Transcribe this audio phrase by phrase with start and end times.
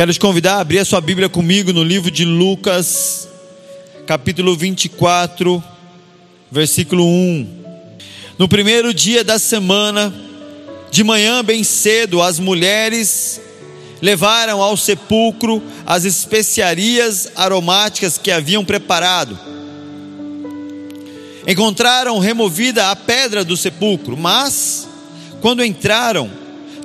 [0.00, 3.28] Quero te convidar a abrir a sua Bíblia comigo no livro de Lucas,
[4.06, 5.62] capítulo 24,
[6.50, 7.46] versículo 1.
[8.38, 10.10] No primeiro dia da semana,
[10.90, 13.42] de manhã bem cedo, as mulheres
[14.00, 19.38] levaram ao sepulcro as especiarias aromáticas que haviam preparado.
[21.46, 24.88] Encontraram removida a pedra do sepulcro, mas,
[25.42, 26.30] quando entraram,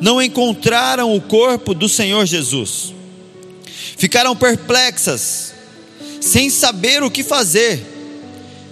[0.01, 2.94] não encontraram o corpo do Senhor Jesus.
[3.97, 5.53] Ficaram perplexas,
[6.21, 7.83] sem saber o que fazer.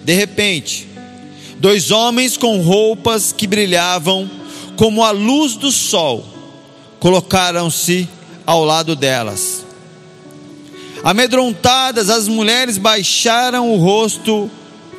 [0.03, 0.87] De repente,
[1.59, 4.29] dois homens com roupas que brilhavam
[4.75, 6.25] como a luz do sol
[6.99, 8.07] colocaram-se
[8.45, 9.65] ao lado delas.
[11.03, 14.49] Amedrontadas, as mulheres baixaram o rosto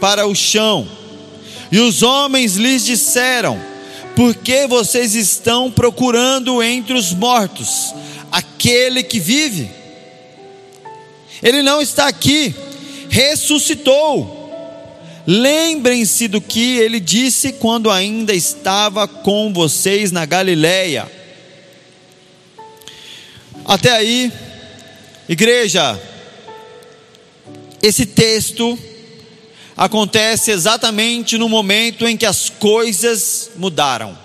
[0.01, 0.87] para o chão,
[1.73, 3.59] e os homens lhes disseram:
[4.15, 7.95] Por que vocês estão procurando entre os mortos
[8.31, 9.71] aquele que vive?
[11.43, 12.55] Ele não está aqui,
[13.09, 14.43] ressuscitou.
[15.27, 21.11] Lembrem-se do que ele disse quando ainda estava com vocês na Galileia.
[23.65, 24.31] Até aí,
[25.27, 25.99] igreja,
[27.83, 28.79] esse texto
[29.77, 34.24] acontece exatamente no momento em que as coisas mudaram.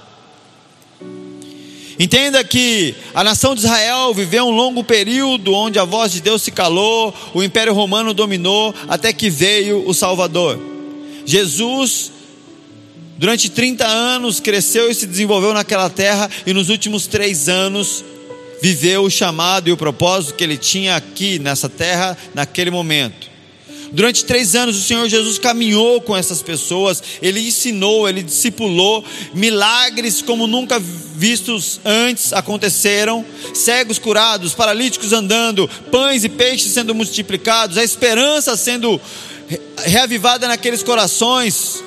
[2.00, 6.42] Entenda que a nação de Israel viveu um longo período onde a voz de Deus
[6.42, 10.58] se calou, o Império Romano dominou, até que veio o Salvador.
[11.26, 12.10] Jesus,
[13.18, 18.02] durante 30 anos, cresceu e se desenvolveu naquela terra, e nos últimos três anos,
[18.62, 23.29] viveu o chamado e o propósito que ele tinha aqui nessa terra, naquele momento.
[23.92, 30.22] Durante três anos o Senhor Jesus caminhou com essas pessoas, Ele ensinou, Ele discipulou, milagres
[30.22, 37.84] como nunca vistos antes aconteceram, cegos curados, paralíticos andando, pães e peixes sendo multiplicados, a
[37.84, 39.02] esperança sendo
[39.84, 41.84] reavivada naqueles corações,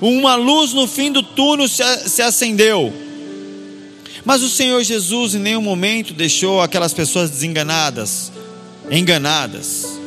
[0.00, 2.92] uma luz no fim do túnel se acendeu.
[4.24, 8.32] Mas o Senhor Jesus em nenhum momento deixou aquelas pessoas desenganadas,
[8.90, 9.97] enganadas.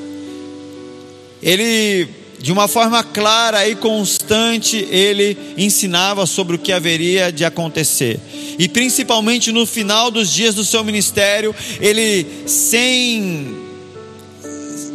[1.41, 2.07] Ele,
[2.40, 8.19] de uma forma clara e constante, ele ensinava sobre o que haveria de acontecer.
[8.59, 13.57] E principalmente no final dos dias do seu ministério, ele sem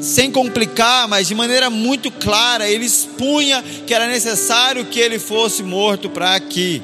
[0.01, 5.65] sem complicar, mas de maneira muito clara, ele expunha que era necessário que ele fosse
[5.65, 6.81] morto para que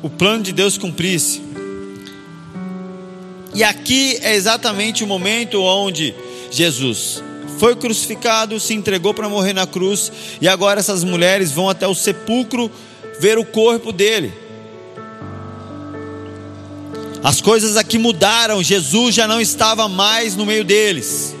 [0.00, 1.42] o plano de Deus cumprisse.
[3.54, 6.14] E aqui é exatamente o momento onde
[6.50, 7.22] Jesus
[7.64, 11.94] foi crucificado, se entregou para morrer na cruz, e agora essas mulheres vão até o
[11.94, 12.70] sepulcro
[13.18, 14.30] ver o corpo dele.
[17.22, 21.34] As coisas aqui mudaram, Jesus já não estava mais no meio deles.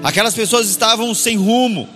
[0.00, 1.88] Aquelas pessoas estavam sem rumo.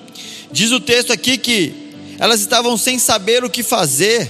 [0.50, 1.72] Diz o texto aqui que
[2.18, 4.28] elas estavam sem saber o que fazer.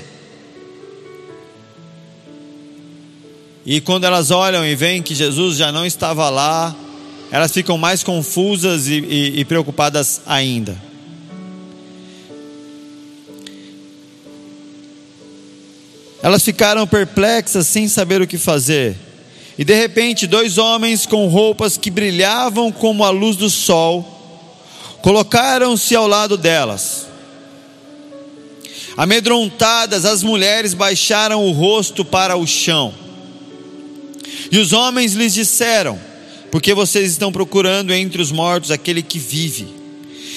[3.65, 6.77] E quando elas olham e veem que Jesus já não estava lá,
[7.31, 10.77] elas ficam mais confusas e, e, e preocupadas ainda.
[16.23, 18.97] Elas ficaram perplexas sem saber o que fazer.
[19.59, 24.13] E de repente, dois homens com roupas que brilhavam como a luz do sol
[25.03, 27.07] colocaram-se ao lado delas.
[28.97, 32.93] Amedrontadas, as mulheres baixaram o rosto para o chão.
[34.51, 35.99] E os homens lhes disseram:
[36.51, 39.67] Porque vocês estão procurando entre os mortos aquele que vive?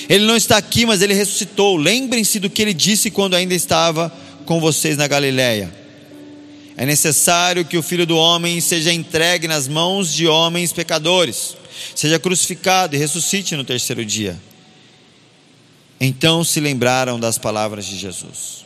[0.10, 1.78] Ele não está aqui, mas ele ressuscitou.
[1.78, 4.12] Lembrem-se do que ele disse quando ainda estava
[4.46, 5.72] com vocês na Galileia.
[6.76, 11.56] É necessário que o filho do homem seja entregue nas mãos de homens pecadores,
[11.94, 14.40] seja crucificado e ressuscite no terceiro dia.
[16.00, 18.66] Então se lembraram das palavras de Jesus.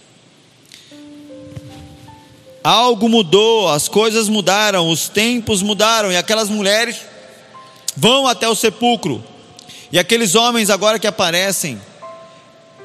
[2.63, 6.97] Algo mudou, as coisas mudaram, os tempos mudaram, e aquelas mulheres
[7.95, 9.23] vão até o sepulcro.
[9.91, 11.79] E aqueles homens agora que aparecem,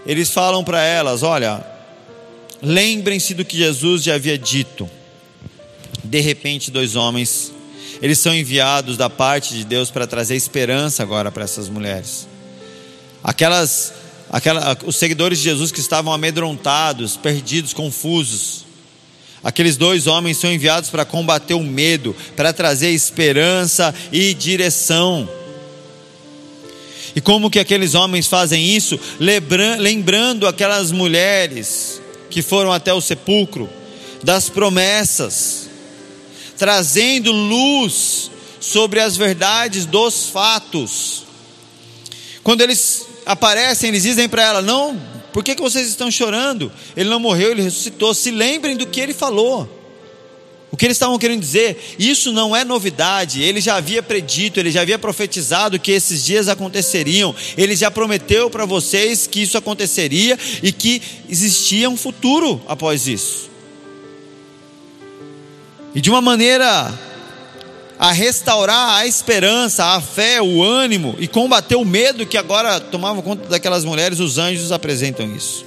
[0.04, 1.64] eles falam para elas: Olha,
[2.62, 4.88] lembrem-se do que Jesus já havia dito.
[6.04, 7.52] De repente, dois homens,
[8.00, 12.28] eles são enviados da parte de Deus para trazer esperança agora para essas mulheres.
[13.22, 13.92] Aquelas,
[14.30, 18.67] aquela, os seguidores de Jesus que estavam amedrontados, perdidos, confusos,
[19.42, 25.28] Aqueles dois homens são enviados para combater o medo, para trazer esperança e direção.
[27.14, 28.98] E como que aqueles homens fazem isso?
[29.78, 32.00] Lembrando aquelas mulheres
[32.30, 33.68] que foram até o sepulcro,
[34.22, 35.68] das promessas,
[36.56, 38.30] trazendo luz
[38.60, 41.24] sobre as verdades dos fatos.
[42.42, 45.00] Quando eles aparecem, eles dizem para ela: Não,
[45.32, 46.72] por que, que vocês estão chorando?
[46.96, 48.14] Ele não morreu, ele ressuscitou.
[48.14, 49.76] Se lembrem do que ele falou.
[50.70, 54.70] O que eles estavam querendo dizer, isso não é novidade, ele já havia predito, ele
[54.70, 60.38] já havia profetizado que esses dias aconteceriam, ele já prometeu para vocês que isso aconteceria
[60.62, 63.48] e que existia um futuro após isso.
[65.94, 66.92] E de uma maneira
[67.98, 73.20] a restaurar a esperança, a fé, o ânimo e combater o medo que agora tomava
[73.22, 75.64] conta daquelas mulheres, os anjos apresentam isso.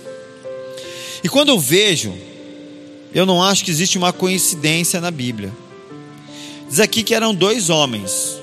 [1.23, 2.13] E quando eu vejo
[3.13, 5.51] eu não acho que existe uma coincidência na Bíblia.
[6.69, 8.39] Diz aqui que eram dois homens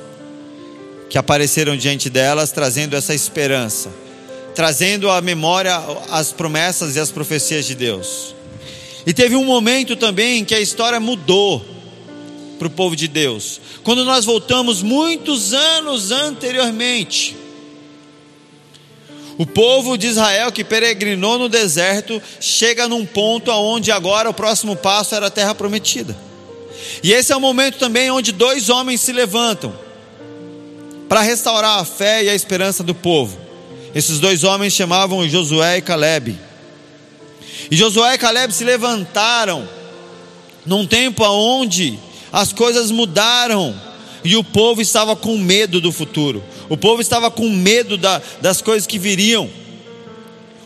[1.09, 3.91] que apareceram diante delas, trazendo essa esperança,
[4.55, 5.75] trazendo à memória
[6.11, 8.35] as promessas e as profecias de Deus.
[9.07, 11.65] E teve um momento também que a história mudou
[12.59, 17.37] para o povo de Deus, quando nós voltamos muitos anos anteriormente
[19.39, 24.75] o povo de Israel que peregrinou no deserto chega num ponto aonde agora o próximo
[24.75, 26.17] passo era a terra prometida.
[27.05, 29.73] E esse é o momento também onde dois homens se levantam
[31.09, 33.39] para restaurar a fé e a esperança do povo.
[33.95, 36.37] Esses dois homens chamavam Josué e Caleb.
[37.71, 39.69] E Josué e Caleb se levantaram
[40.67, 41.97] num tempo onde
[42.33, 43.75] as coisas mudaram
[44.25, 46.43] e o povo estava com medo do futuro.
[46.69, 49.49] O povo estava com medo da, das coisas que viriam.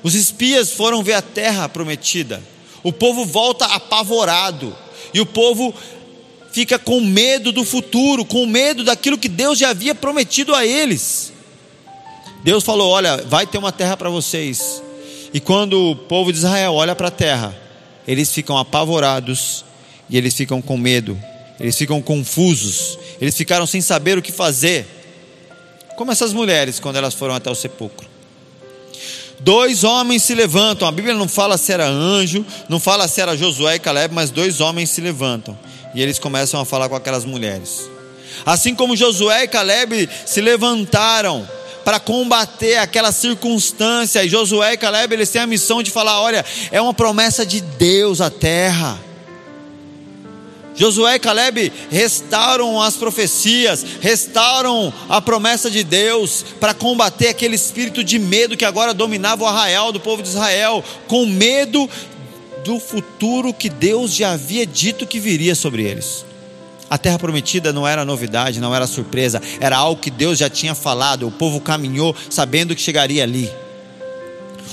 [0.02, 2.42] Os espias foram ver a terra prometida.
[2.82, 4.76] O povo volta apavorado.
[5.14, 5.72] E o povo
[6.50, 11.32] fica com medo do futuro, com medo daquilo que Deus já havia prometido a eles.
[12.42, 14.82] Deus falou: Olha, vai ter uma terra para vocês.
[15.32, 17.56] E quando o povo de Israel olha para a terra,
[18.06, 19.64] eles ficam apavorados
[20.10, 21.18] e eles ficam com medo,
[21.60, 24.86] eles ficam confusos, eles ficaram sem saber o que fazer.
[25.96, 28.12] Como essas mulheres quando elas foram até o sepulcro.
[29.38, 30.86] Dois homens se levantam.
[30.86, 34.30] A Bíblia não fala se era anjo, não fala se era Josué e Caleb, mas
[34.30, 35.58] dois homens se levantam.
[35.94, 37.90] E eles começam a falar com aquelas mulheres.
[38.46, 41.46] Assim como Josué e Caleb se levantaram
[41.84, 46.44] para combater aquela circunstância, e Josué e Caleb eles têm a missão de falar: olha,
[46.70, 48.98] é uma promessa de Deus a terra.
[50.74, 58.02] Josué e Caleb restauram as profecias, restauram a promessa de Deus para combater aquele espírito
[58.02, 61.88] de medo que agora dominava o arraial do povo de Israel, com medo
[62.64, 66.24] do futuro que Deus já havia dito que viria sobre eles.
[66.88, 70.74] A terra prometida não era novidade, não era surpresa, era algo que Deus já tinha
[70.74, 73.50] falado, o povo caminhou sabendo que chegaria ali.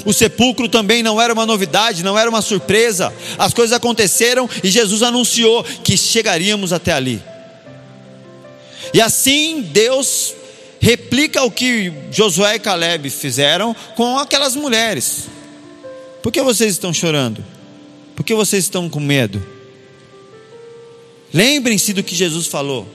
[0.05, 3.13] O sepulcro também não era uma novidade, não era uma surpresa.
[3.37, 7.21] As coisas aconteceram e Jesus anunciou que chegaríamos até ali.
[8.93, 10.33] E assim Deus
[10.79, 15.27] replica o que Josué e Caleb fizeram com aquelas mulheres.
[16.23, 17.43] Por que vocês estão chorando?
[18.15, 19.45] Por que vocês estão com medo?
[21.33, 22.87] Lembrem-se do que Jesus falou.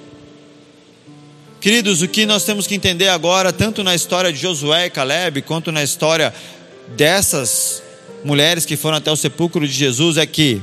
[1.61, 5.41] Queridos, o que nós temos que entender agora, tanto na história de Josué e Caleb,
[5.43, 6.35] quanto na história
[6.89, 7.83] dessas
[8.25, 10.63] mulheres que foram até o sepulcro de Jesus é que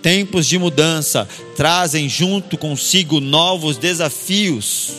[0.00, 4.92] tempos de mudança trazem junto consigo novos desafios.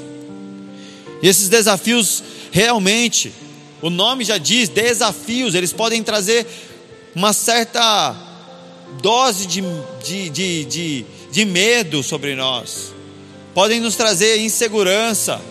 [1.21, 3.31] E esses desafios realmente,
[3.81, 6.45] o nome já diz, desafios, eles podem trazer
[7.15, 8.15] uma certa
[9.01, 9.63] dose de,
[10.03, 12.93] de, de, de, de medo sobre nós,
[13.53, 15.41] podem nos trazer insegurança,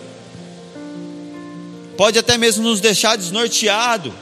[1.97, 4.13] pode até mesmo nos deixar desnorteado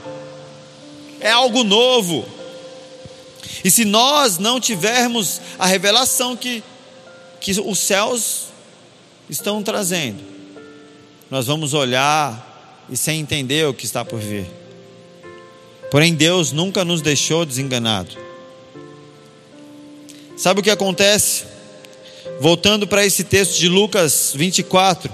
[1.25, 2.23] é algo novo.
[3.63, 6.63] E se nós não tivermos a revelação que,
[7.41, 8.43] que os céus
[9.27, 10.21] estão trazendo,
[11.31, 14.45] nós vamos olhar e sem entender o que está por vir.
[15.89, 18.15] Porém, Deus nunca nos deixou desenganado.
[20.37, 21.45] Sabe o que acontece?
[22.39, 25.11] Voltando para esse texto de Lucas 24.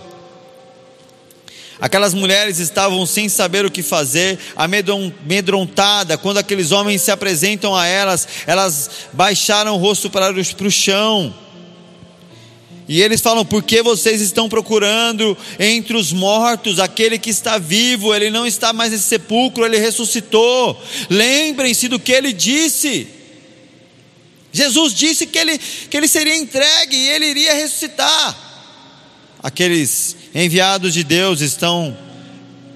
[1.81, 6.15] Aquelas mulheres estavam sem saber o que fazer, amedrontada.
[6.15, 11.33] Quando aqueles homens se apresentam a elas, elas baixaram o rosto para o chão.
[12.88, 18.13] E eles falam: Por que vocês estão procurando entre os mortos aquele que está vivo?
[18.13, 20.79] Ele não está mais nesse sepulcro, ele ressuscitou.
[21.09, 23.07] Lembrem-se do que ele disse.
[24.53, 28.38] Jesus disse que ele, que ele seria entregue e ele iria ressuscitar.
[29.41, 31.95] Aqueles enviados de Deus estão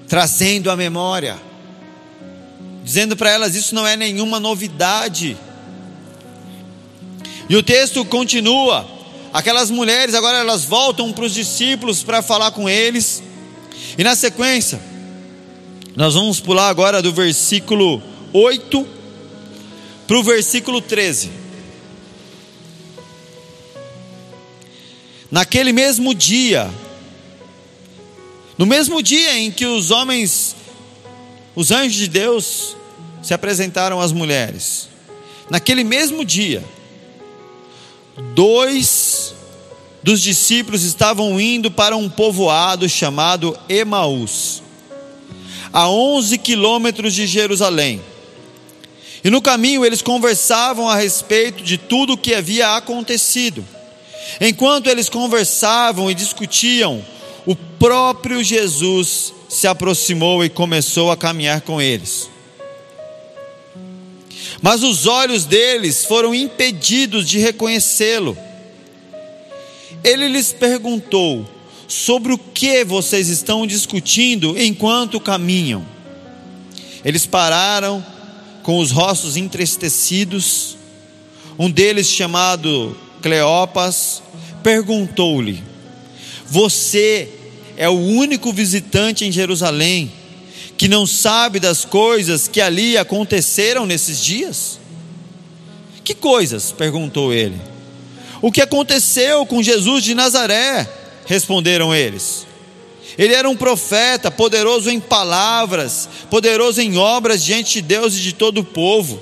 [0.08, 1.40] trazendo a memória,
[2.84, 5.36] dizendo para elas: isso não é nenhuma novidade.
[7.48, 8.88] E o texto continua:
[9.32, 13.22] aquelas mulheres agora elas voltam para os discípulos para falar com eles.
[13.98, 14.80] E na sequência,
[15.94, 18.86] nós vamos pular agora do versículo 8
[20.06, 21.30] para o versículo 13.
[25.30, 26.70] Naquele mesmo dia,
[28.58, 30.56] no mesmo dia em que os homens,
[31.54, 32.76] os anjos de Deus,
[33.22, 34.88] se apresentaram às mulheres,
[35.50, 36.64] naquele mesmo dia,
[38.34, 39.34] dois
[40.02, 44.62] dos discípulos estavam indo para um povoado chamado Emaús,
[45.72, 48.00] a 11 quilômetros de Jerusalém.
[49.24, 53.66] E no caminho eles conversavam a respeito de tudo o que havia acontecido.
[54.40, 57.04] Enquanto eles conversavam e discutiam,
[57.46, 62.28] o próprio Jesus se aproximou e começou a caminhar com eles.
[64.60, 68.36] Mas os olhos deles foram impedidos de reconhecê-lo.
[70.02, 71.48] Ele lhes perguntou:
[71.86, 75.86] Sobre o que vocês estão discutindo enquanto caminham?
[77.04, 78.04] Eles pararam
[78.62, 80.76] com os rostos entristecidos.
[81.58, 84.22] Um deles, chamado Cleopas,
[84.62, 85.62] perguntou-lhe:
[86.46, 87.35] Você
[87.76, 90.10] é o único visitante em Jerusalém
[90.76, 94.78] que não sabe das coisas que ali aconteceram nesses dias?
[96.04, 96.72] Que coisas?
[96.72, 97.60] perguntou ele.
[98.42, 100.88] O que aconteceu com Jesus de Nazaré?
[101.26, 102.46] responderam eles.
[103.18, 108.32] Ele era um profeta, poderoso em palavras, poderoso em obras diante de Deus e de
[108.32, 109.20] todo o povo.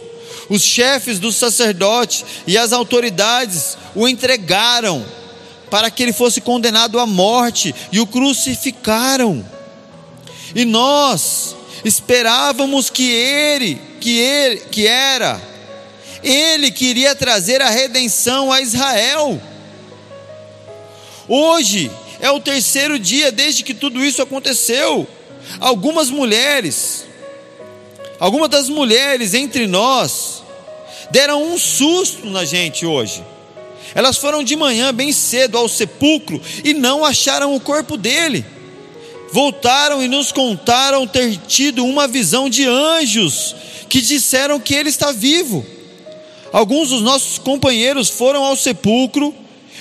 [0.48, 5.04] Os chefes dos sacerdotes e as autoridades o entregaram
[5.74, 9.44] para que ele fosse condenado à morte e o crucificaram.
[10.54, 15.42] E nós esperávamos que ele, que ele, que era,
[16.22, 19.42] ele queria trazer a redenção a Israel.
[21.26, 21.90] Hoje
[22.20, 25.08] é o terceiro dia desde que tudo isso aconteceu.
[25.58, 27.04] Algumas mulheres,
[28.20, 30.44] algumas das mulheres entre nós,
[31.10, 33.24] deram um susto na gente hoje.
[33.94, 38.44] Elas foram de manhã bem cedo ao sepulcro e não acharam o corpo dele.
[39.32, 43.54] Voltaram e nos contaram ter tido uma visão de anjos
[43.88, 45.64] que disseram que ele está vivo.
[46.52, 49.34] Alguns dos nossos companheiros foram ao sepulcro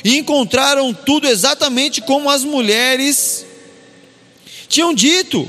[0.03, 3.45] e encontraram tudo exatamente como as mulheres
[4.67, 5.47] tinham dito,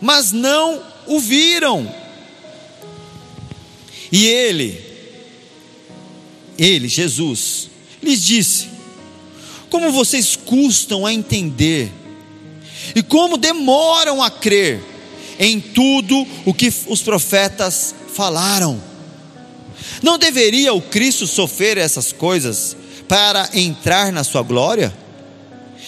[0.00, 1.92] mas não o viram.
[4.12, 4.91] E ele,
[6.64, 7.68] ele, Jesus,
[8.02, 8.68] lhes disse:
[9.68, 11.90] Como vocês custam a entender,
[12.94, 14.80] e como demoram a crer
[15.38, 18.80] em tudo o que os profetas falaram.
[20.02, 22.76] Não deveria o Cristo sofrer essas coisas
[23.08, 24.92] para entrar na sua glória?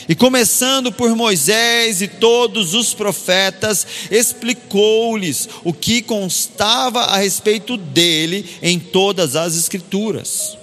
[0.08, 8.44] E começando por Moisés e todos os profetas, explicou-lhes o que constava a respeito dele
[8.60, 10.58] em todas as Escrituras.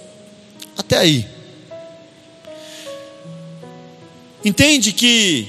[0.76, 1.26] Até aí.
[4.44, 5.46] Entende que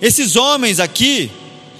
[0.00, 1.30] esses homens aqui,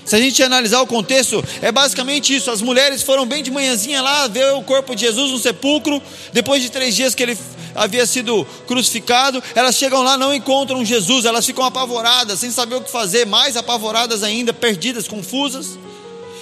[0.04, 4.00] se a gente analisar o contexto, é basicamente isso: as mulheres foram bem de manhãzinha
[4.00, 6.00] lá ver o corpo de Jesus no sepulcro,
[6.32, 7.36] depois de três dias que ele
[7.74, 12.80] havia sido crucificado, elas chegam lá, não encontram Jesus, elas ficam apavoradas, sem saber o
[12.80, 15.78] que fazer, mais apavoradas ainda, perdidas, confusas.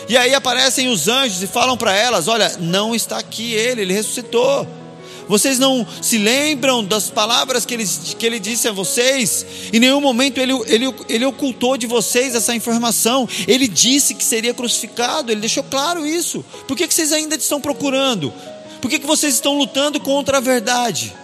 [0.08, 3.94] E aí aparecem os anjos e falam para elas: Olha, não está aqui ele, ele
[3.94, 4.83] ressuscitou.
[5.28, 7.86] Vocês não se lembram das palavras que ele,
[8.18, 9.46] que ele disse a vocês?
[9.72, 13.28] Em nenhum momento ele, ele, ele ocultou de vocês essa informação.
[13.48, 16.44] Ele disse que seria crucificado, ele deixou claro isso.
[16.68, 18.32] Por que, que vocês ainda estão procurando?
[18.80, 21.14] Por que, que vocês estão lutando contra a verdade?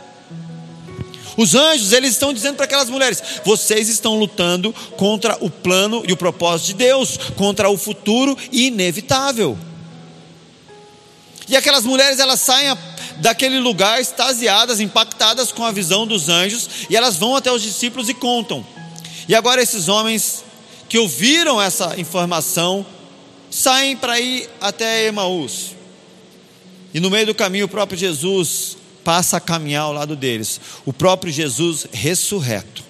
[1.37, 6.13] Os anjos, eles estão dizendo para aquelas mulheres: vocês estão lutando contra o plano e
[6.13, 9.59] o propósito de Deus, contra o futuro inevitável.
[11.49, 12.69] E aquelas mulheres, elas saem
[13.21, 18.09] daquele lugar extasiadas, impactadas com a visão dos anjos, e elas vão até os discípulos
[18.09, 18.67] e contam.
[19.29, 20.45] E agora esses homens
[20.89, 22.85] que ouviram essa informação
[23.51, 25.77] saem para ir até Emaús.
[26.93, 30.61] E no meio do caminho o próprio Jesus passa a caminhar ao lado deles.
[30.85, 32.83] O próprio Jesus ressurreto.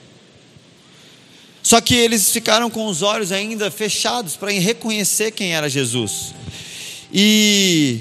[1.63, 6.35] Só que eles ficaram com os olhos ainda fechados para reconhecer quem era Jesus.
[7.13, 8.01] E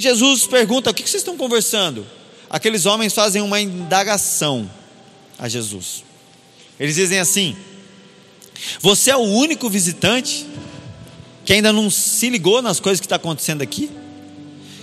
[0.00, 2.06] Jesus pergunta: o que vocês estão conversando?
[2.48, 4.68] Aqueles homens fazem uma indagação
[5.38, 6.04] a Jesus.
[6.78, 7.56] Eles dizem assim:
[8.80, 10.46] Você é o único visitante
[11.44, 13.90] que ainda não se ligou nas coisas que está acontecendo aqui?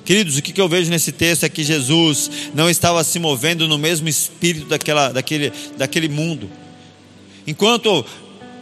[0.06, 3.78] Queridos, o que eu vejo nesse texto é que Jesus não estava se movendo no
[3.78, 6.50] mesmo espírito daquela, daquele, daquele mundo.
[7.46, 8.06] Enquanto,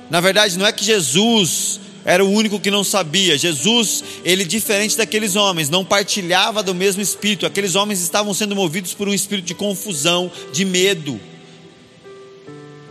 [0.09, 3.35] na verdade, não é que Jesus era o único que não sabia.
[3.35, 7.47] Jesus, ele diferente daqueles homens, não partilhava do mesmo espírito.
[7.47, 11.19] Aqueles homens estavam sendo movidos por um espírito de confusão, de medo.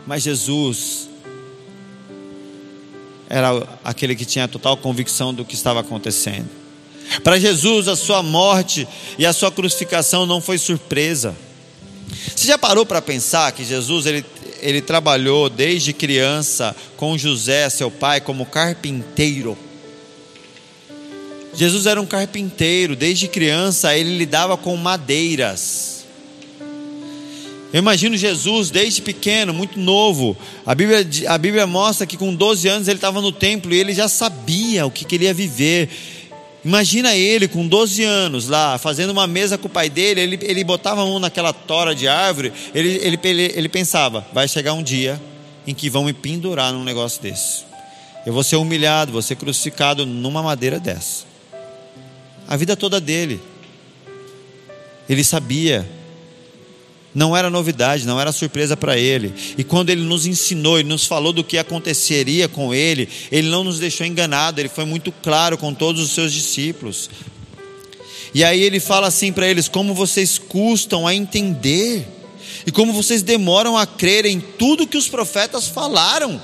[0.04, 1.08] Mas Jesus
[3.28, 6.48] era aquele que tinha total convicção do que estava acontecendo.
[7.22, 11.36] Para Jesus, a sua morte e a sua crucificação não foi surpresa.
[12.34, 14.24] Você já parou para pensar que Jesus ele,
[14.64, 19.56] ele trabalhou desde criança com José, seu pai, como carpinteiro?
[21.54, 26.06] Jesus era um carpinteiro, desde criança ele lidava com madeiras.
[27.74, 30.36] Eu imagino Jesus desde pequeno, muito novo.
[30.64, 33.92] A Bíblia, a Bíblia mostra que com 12 anos ele estava no templo e ele
[33.92, 35.90] já sabia o que queria viver.
[36.64, 40.64] Imagina ele com 12 anos lá, fazendo uma mesa com o pai dele, ele, ele
[40.64, 44.82] botava a mão naquela tora de árvore, ele, ele, ele, ele pensava: vai chegar um
[44.82, 45.20] dia
[45.66, 47.64] em que vão me pendurar num negócio desse.
[48.24, 51.24] Eu vou ser humilhado, vou ser crucificado numa madeira dessa.
[52.48, 53.40] A vida toda dele.
[55.06, 55.86] Ele sabia
[57.14, 59.32] não era novidade, não era surpresa para ele.
[59.56, 63.62] E quando ele nos ensinou, ele nos falou do que aconteceria com ele, ele não
[63.62, 67.08] nos deixou enganado, ele foi muito claro com todos os seus discípulos.
[68.34, 72.04] E aí ele fala assim para eles: como vocês custam a entender,
[72.66, 76.42] e como vocês demoram a crer em tudo que os profetas falaram.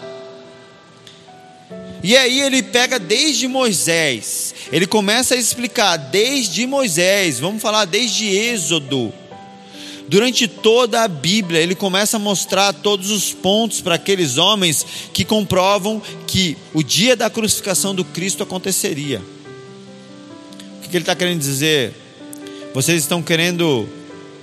[2.03, 8.27] E aí ele pega desde Moisés, ele começa a explicar desde Moisés, vamos falar desde
[8.27, 9.12] Êxodo
[10.11, 15.25] Durante toda a Bíblia, ele começa a mostrar todos os pontos para aqueles homens que
[15.25, 19.23] comprovam que o dia da crucificação do Cristo aconteceria.
[20.79, 21.95] O que ele está querendo dizer?
[22.75, 23.88] Vocês estão querendo,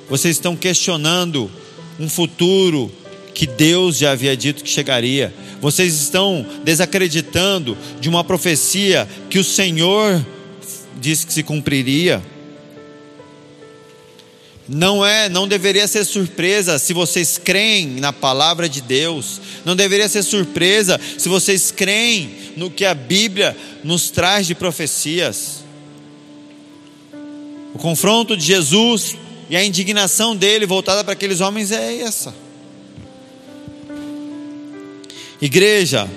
[0.10, 1.52] vocês estão questionando
[2.00, 2.90] um futuro
[3.34, 5.36] que Deus já havia dito que chegaria.
[5.60, 10.26] Vocês estão desacreditando de uma profecia que o Senhor
[11.02, 12.24] disse que se cumpriria.
[14.68, 19.40] Não é, não deveria ser surpresa se vocês creem na palavra de Deus.
[19.64, 25.64] Não deveria ser surpresa se vocês creem no que a Bíblia nos traz de profecias.
[27.74, 29.16] O confronto de Jesus
[29.50, 32.36] e a indignação dele voltada para aqueles homens é essa.
[35.42, 36.10] Igreja,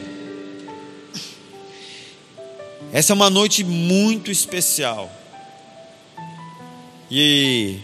[2.92, 5.08] essa é uma noite muito especial.
[7.10, 7.78] E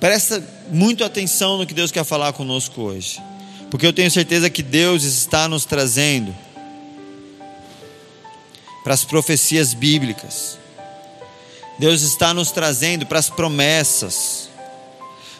[0.00, 3.22] Presta muito atenção no que Deus quer falar conosco hoje,
[3.70, 6.34] porque eu tenho certeza que Deus está nos trazendo
[8.82, 10.58] para as profecias bíblicas.
[11.78, 14.50] Deus está nos trazendo para as promessas.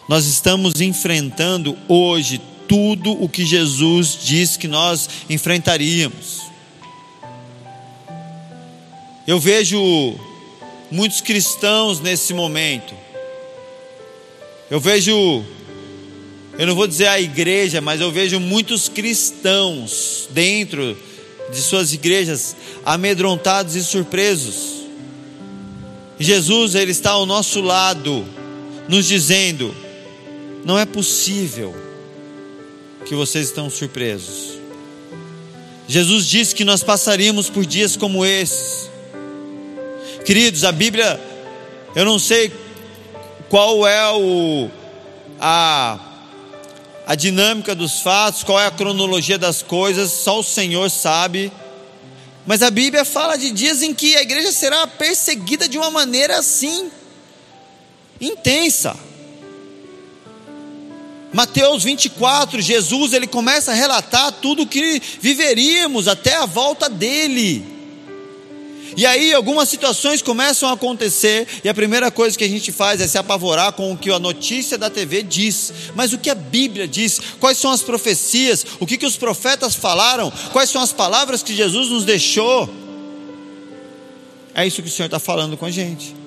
[0.08, 6.42] Nós estamos enfrentando hoje tudo o que Jesus disse que nós enfrentaríamos.
[9.26, 10.18] Eu vejo
[10.90, 13.03] muitos cristãos nesse momento
[14.74, 15.44] eu vejo,
[16.58, 20.98] eu não vou dizer a igreja, mas eu vejo muitos cristãos dentro
[21.52, 24.82] de suas igrejas amedrontados e surpresos.
[26.18, 28.24] Jesus, ele está ao nosso lado,
[28.88, 29.72] nos dizendo:
[30.64, 31.72] não é possível
[33.06, 34.58] que vocês estão surpresos.
[35.86, 38.90] Jesus disse que nós passaríamos por dias como esses.
[40.24, 41.20] Queridos, a Bíblia,
[41.94, 42.63] eu não sei
[43.54, 44.68] qual é o,
[45.40, 45.96] a,
[47.06, 51.52] a dinâmica dos fatos, qual é a cronologia das coisas, só o Senhor sabe.
[52.44, 56.36] Mas a Bíblia fala de dias em que a igreja será perseguida de uma maneira
[56.36, 56.90] assim,
[58.20, 58.96] intensa.
[61.32, 67.73] Mateus 24, Jesus ele começa a relatar tudo o que viveríamos até a volta dele.
[68.96, 73.00] E aí algumas situações começam a acontecer e a primeira coisa que a gente faz
[73.00, 75.72] é se apavorar com o que a notícia da TV diz.
[75.94, 77.20] Mas o que a Bíblia diz?
[77.40, 78.64] Quais são as profecias?
[78.78, 80.32] O que, que os profetas falaram?
[80.52, 82.68] Quais são as palavras que Jesus nos deixou?
[84.54, 86.23] É isso que o Senhor está falando com a gente.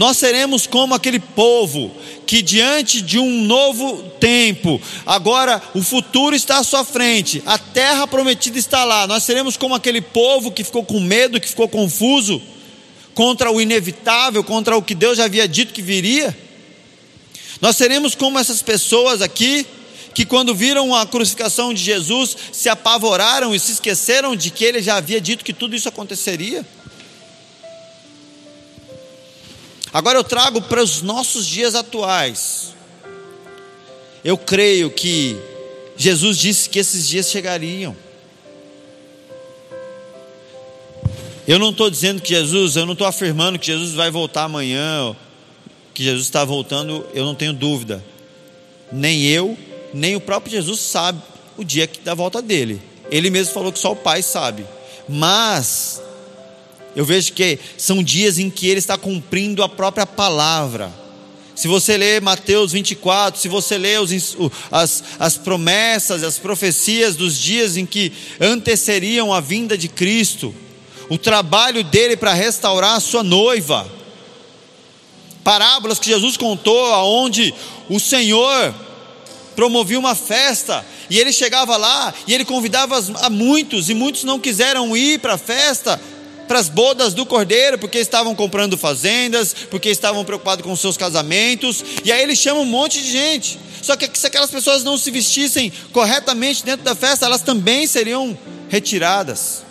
[0.00, 1.94] Nós seremos como aquele povo
[2.26, 8.06] que, diante de um novo tempo, agora o futuro está à sua frente, a terra
[8.06, 9.06] prometida está lá.
[9.06, 12.40] Nós seremos como aquele povo que ficou com medo, que ficou confuso
[13.14, 16.34] contra o inevitável, contra o que Deus já havia dito que viria.
[17.60, 19.66] Nós seremos como essas pessoas aqui
[20.14, 24.80] que, quando viram a crucificação de Jesus, se apavoraram e se esqueceram de que ele
[24.80, 26.64] já havia dito que tudo isso aconteceria.
[29.92, 32.74] Agora eu trago para os nossos dias atuais.
[34.24, 35.36] Eu creio que
[35.96, 37.96] Jesus disse que esses dias chegariam.
[41.48, 45.16] Eu não estou dizendo que Jesus, eu não estou afirmando que Jesus vai voltar amanhã,
[45.92, 48.04] que Jesus está voltando, eu não tenho dúvida.
[48.92, 49.58] Nem eu,
[49.92, 51.20] nem o próprio Jesus sabe
[51.56, 52.80] o dia da volta dele.
[53.10, 54.64] Ele mesmo falou que só o Pai sabe.
[55.08, 56.00] Mas
[56.94, 60.92] eu vejo que são dias em que ele está cumprindo a própria palavra.
[61.54, 64.10] Se você ler Mateus 24, se você ler os,
[64.70, 70.54] as, as promessas, as profecias dos dias em que anteceriam a vinda de Cristo,
[71.08, 73.86] o trabalho dele para restaurar a sua noiva,
[75.44, 77.52] parábolas que Jesus contou, aonde
[77.88, 78.74] o Senhor
[79.54, 84.40] promovia uma festa e ele chegava lá e ele convidava a muitos e muitos não
[84.40, 86.00] quiseram ir para a festa
[86.50, 91.84] para as bodas do cordeiro, porque estavam comprando fazendas, porque estavam preocupados com seus casamentos,
[92.04, 93.56] e aí ele chama um monte de gente.
[93.80, 98.36] Só que se aquelas pessoas não se vestissem corretamente dentro da festa, elas também seriam
[98.68, 99.62] retiradas.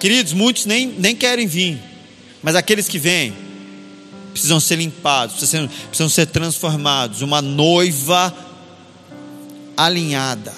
[0.00, 1.80] Queridos, muitos nem, nem querem vir,
[2.42, 3.36] mas aqueles que vêm
[4.32, 7.22] precisam ser limpados, precisam, precisam ser transformados.
[7.22, 8.34] Uma noiva
[9.76, 10.52] alinhada.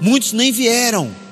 [0.00, 1.27] Muitos nem vieram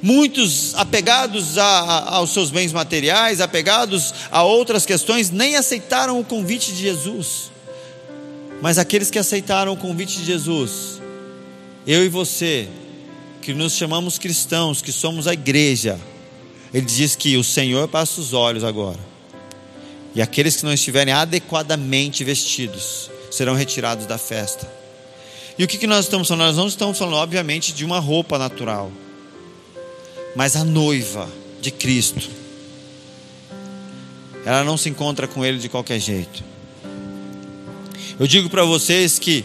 [0.00, 6.24] Muitos apegados a, a, aos seus bens materiais, apegados a outras questões, nem aceitaram o
[6.24, 7.50] convite de Jesus.
[8.62, 11.00] Mas aqueles que aceitaram o convite de Jesus,
[11.86, 12.68] eu e você,
[13.42, 15.98] que nos chamamos cristãos, que somos a igreja,
[16.72, 18.98] ele diz que o Senhor passa os olhos agora.
[20.14, 24.70] E aqueles que não estiverem adequadamente vestidos serão retirados da festa.
[25.58, 26.46] E o que, que nós estamos falando?
[26.46, 28.92] Nós não estamos falando, obviamente, de uma roupa natural
[30.38, 31.28] mas a noiva
[31.60, 32.30] de Cristo,
[34.46, 36.44] ela não se encontra com ele de qualquer jeito.
[38.20, 39.44] Eu digo para vocês que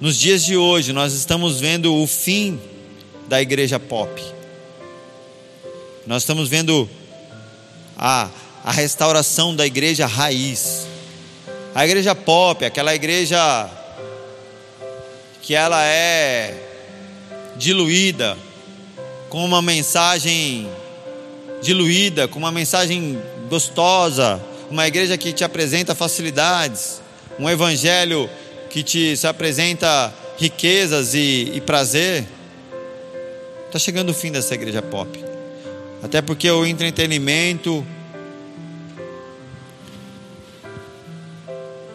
[0.00, 2.60] nos dias de hoje nós estamos vendo o fim
[3.28, 4.20] da igreja pop.
[6.04, 6.90] Nós estamos vendo
[7.96, 8.28] a,
[8.64, 10.84] a restauração da igreja raiz.
[11.72, 13.70] A igreja pop, aquela igreja
[15.42, 16.60] que ela é
[17.56, 18.36] diluída,
[19.32, 20.68] com uma mensagem
[21.62, 23.18] diluída, com uma mensagem
[23.48, 24.38] gostosa,
[24.70, 27.00] uma igreja que te apresenta facilidades,
[27.38, 28.28] um evangelho
[28.68, 32.26] que te se apresenta riquezas e, e prazer.
[33.68, 35.24] Está chegando o fim dessa igreja pop.
[36.02, 37.86] Até porque o entretenimento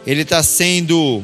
[0.07, 1.21] ele está sendo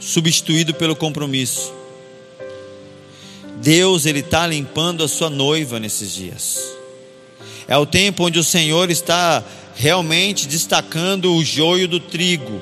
[0.00, 1.83] substituído pelo compromisso.
[3.64, 6.60] Deus ele está limpando a sua noiva nesses dias.
[7.66, 9.42] É o tempo onde o Senhor está
[9.74, 12.60] realmente destacando o joio do trigo.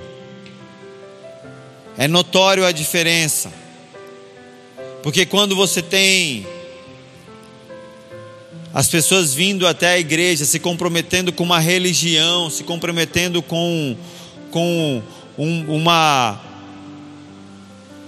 [1.99, 3.53] É notório a diferença.
[5.03, 6.47] Porque quando você tem
[8.73, 13.97] as pessoas vindo até a igreja, se comprometendo com uma religião, se comprometendo com,
[14.53, 15.03] com
[15.37, 16.41] um, uma,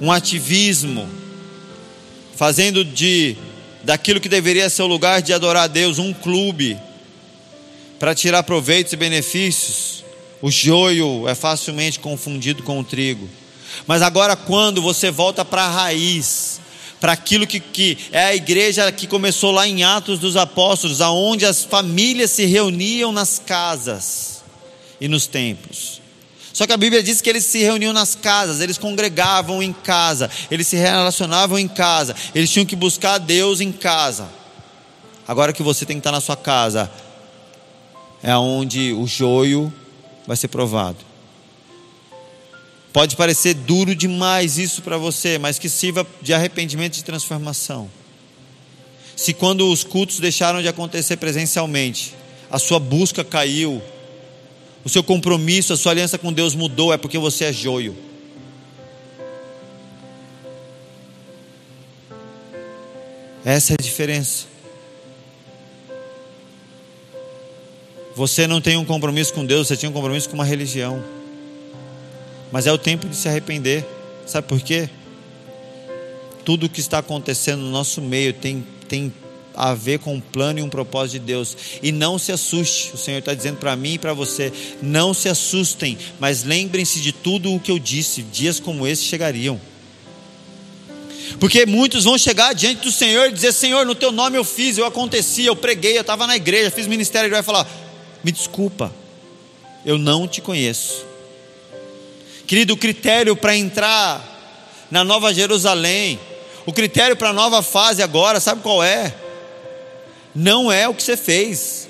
[0.00, 1.23] um ativismo,
[2.36, 3.36] fazendo de
[3.82, 6.76] daquilo que deveria ser o lugar de adorar a Deus um clube
[7.98, 10.04] para tirar proveitos e benefícios.
[10.40, 13.28] O joio é facilmente confundido com o trigo.
[13.86, 16.60] Mas agora, quando você volta para a raiz,
[17.00, 21.44] para aquilo que, que é a igreja que começou lá em Atos dos Apóstolos, aonde
[21.44, 24.42] as famílias se reuniam nas casas
[25.00, 26.00] e nos templos.
[26.54, 30.30] Só que a Bíblia diz que eles se reuniam nas casas, eles congregavam em casa,
[30.48, 34.28] eles se relacionavam em casa, eles tinham que buscar Deus em casa.
[35.26, 36.88] Agora que você tem que estar na sua casa,
[38.22, 39.72] é onde o joio
[40.28, 40.98] vai ser provado.
[42.92, 47.90] Pode parecer duro demais isso para você, mas que sirva de arrependimento e de transformação.
[49.16, 52.14] Se quando os cultos deixaram de acontecer presencialmente,
[52.48, 53.82] a sua busca caiu,
[54.84, 57.96] o seu compromisso, a sua aliança com Deus mudou, é porque você é joio.
[63.44, 64.46] Essa é a diferença.
[68.14, 71.02] Você não tem um compromisso com Deus, você tinha um compromisso com uma religião.
[72.52, 73.84] Mas é o tempo de se arrepender.
[74.26, 74.88] Sabe por quê?
[76.44, 79.12] Tudo o que está acontecendo no nosso meio tem, tem
[79.54, 81.56] a ver com um plano e um propósito de Deus.
[81.82, 85.28] E não se assuste, o Senhor está dizendo para mim e para você: não se
[85.28, 89.60] assustem, mas lembrem-se de tudo o que eu disse, dias como esse chegariam.
[91.40, 94.76] Porque muitos vão chegar diante do Senhor e dizer: Senhor, no teu nome eu fiz,
[94.76, 97.28] eu aconteci, eu preguei, eu estava na igreja, fiz ministério.
[97.28, 97.66] Ele vai falar:
[98.22, 98.92] Me desculpa,
[99.84, 101.04] eu não te conheço.
[102.46, 104.32] Querido, o critério para entrar
[104.90, 106.20] na Nova Jerusalém,
[106.66, 109.14] o critério para a nova fase agora, sabe qual é?
[110.34, 111.88] Não é o que você fez,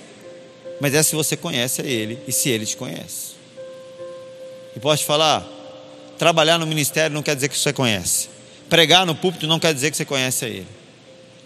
[0.80, 3.34] mas é se você conhece a Ele e se Ele te conhece.
[4.76, 5.48] E posso te falar,
[6.18, 8.28] trabalhar no ministério não quer dizer que você conhece.
[8.68, 10.66] Pregar no púlpito não quer dizer que você conhece a Ele.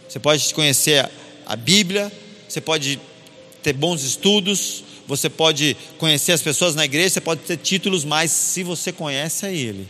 [0.09, 1.09] Você pode conhecer
[1.47, 2.11] a Bíblia,
[2.49, 2.99] você pode
[3.63, 8.31] ter bons estudos, você pode conhecer as pessoas na igreja, você pode ter títulos, mas
[8.31, 9.87] se você conhece a Ele,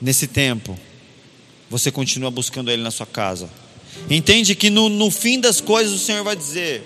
[0.00, 0.78] nesse tempo,
[1.70, 3.48] você continua buscando Ele na sua casa.
[4.08, 6.82] Entende que no, no fim das coisas o Senhor vai dizer: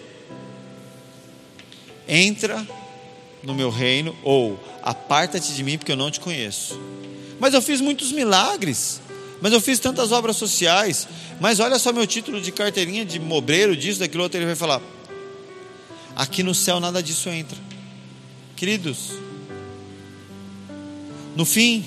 [2.08, 2.66] entra
[3.42, 6.78] no meu reino, ou aparta-te de mim, porque eu não te conheço.
[7.38, 9.00] Mas eu fiz muitos milagres,
[9.40, 11.08] mas eu fiz tantas obras sociais,
[11.40, 14.38] mas olha só meu título de carteirinha de mobreiro, disso, daquilo outro.
[14.38, 14.80] Ele vai falar:
[16.16, 17.58] aqui no céu nada disso entra,
[18.56, 19.10] queridos.
[21.34, 21.84] No fim,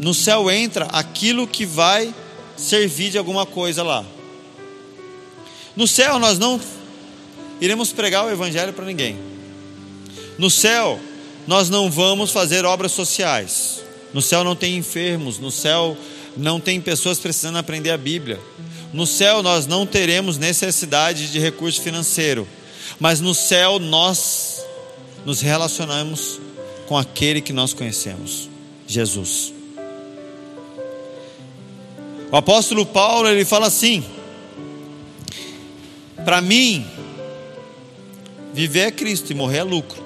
[0.00, 2.12] no céu entra aquilo que vai
[2.56, 4.02] servir de alguma coisa lá.
[5.76, 6.58] No céu nós não
[7.60, 9.18] iremos pregar o evangelho para ninguém.
[10.38, 10.98] No céu
[11.46, 13.84] nós não vamos fazer obras sociais.
[14.14, 15.94] No céu não tem enfermos, no céu
[16.34, 18.40] não tem pessoas precisando aprender a Bíblia.
[18.94, 22.48] No céu nós não teremos necessidade de recurso financeiro,
[22.98, 24.64] mas no céu nós
[25.26, 26.40] nos relacionamos
[26.88, 28.48] com aquele que nós conhecemos,
[28.86, 29.59] Jesus.
[32.32, 34.04] O apóstolo Paulo ele fala assim:
[36.24, 36.86] para mim,
[38.52, 40.02] viver é Cristo e morrer é lucro.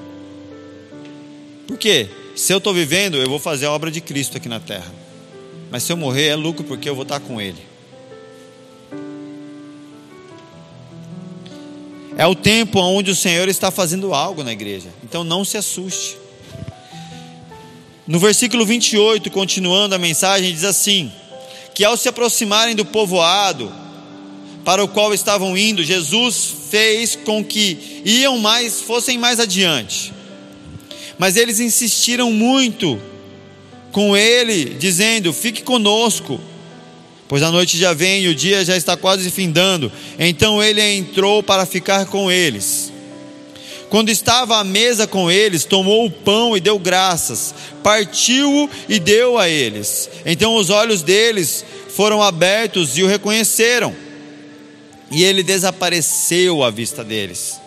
[1.66, 2.08] Por quê?
[2.34, 4.92] Se eu estou vivendo, eu vou fazer a obra de Cristo aqui na terra.
[5.70, 7.60] Mas se eu morrer, é lucro porque eu vou estar com Ele.
[12.16, 14.88] É o tempo onde o Senhor está fazendo algo na igreja.
[15.02, 16.16] Então não se assuste.
[18.06, 21.10] No versículo 28, continuando a mensagem, diz assim:
[21.74, 23.72] que ao se aproximarem do povoado
[24.64, 30.12] para o qual estavam indo, Jesus fez com que iam mais, fossem mais adiante.
[31.18, 32.98] Mas eles insistiram muito
[33.92, 36.40] com ele, dizendo: Fique conosco,
[37.28, 39.92] pois a noite já vem e o dia já está quase findando.
[40.18, 42.83] Então ele entrou para ficar com eles.
[43.94, 49.38] Quando estava à mesa com eles, tomou o pão e deu graças, partiu-o e deu
[49.38, 50.10] a eles.
[50.26, 53.94] Então os olhos deles foram abertos e o reconheceram,
[55.12, 57.60] e ele desapareceu à vista deles.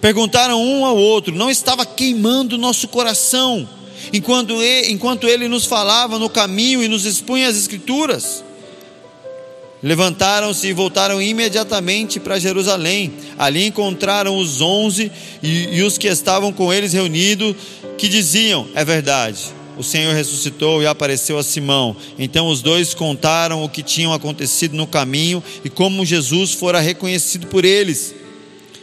[0.00, 3.68] Perguntaram um ao outro: não estava queimando nosso coração
[4.12, 8.44] enquanto ele, enquanto ele nos falava no caminho e nos expunha as Escrituras?
[9.86, 13.12] Levantaram-se e voltaram imediatamente para Jerusalém.
[13.38, 17.54] Ali encontraram os onze e, e os que estavam com eles reunidos,
[17.96, 19.38] que diziam: É verdade,
[19.78, 21.94] o Senhor ressuscitou e apareceu a Simão.
[22.18, 27.46] Então os dois contaram o que tinham acontecido no caminho e como Jesus fora reconhecido
[27.46, 28.12] por eles,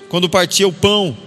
[0.08, 1.18] quando partia o pão.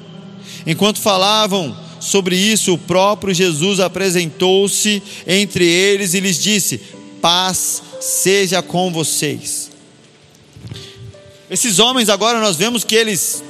[0.66, 6.80] Enquanto falavam sobre isso, o próprio Jesus apresentou-se entre eles e lhes disse:
[7.20, 9.70] Paz seja com vocês.
[11.50, 13.42] Esses homens agora nós vemos que eles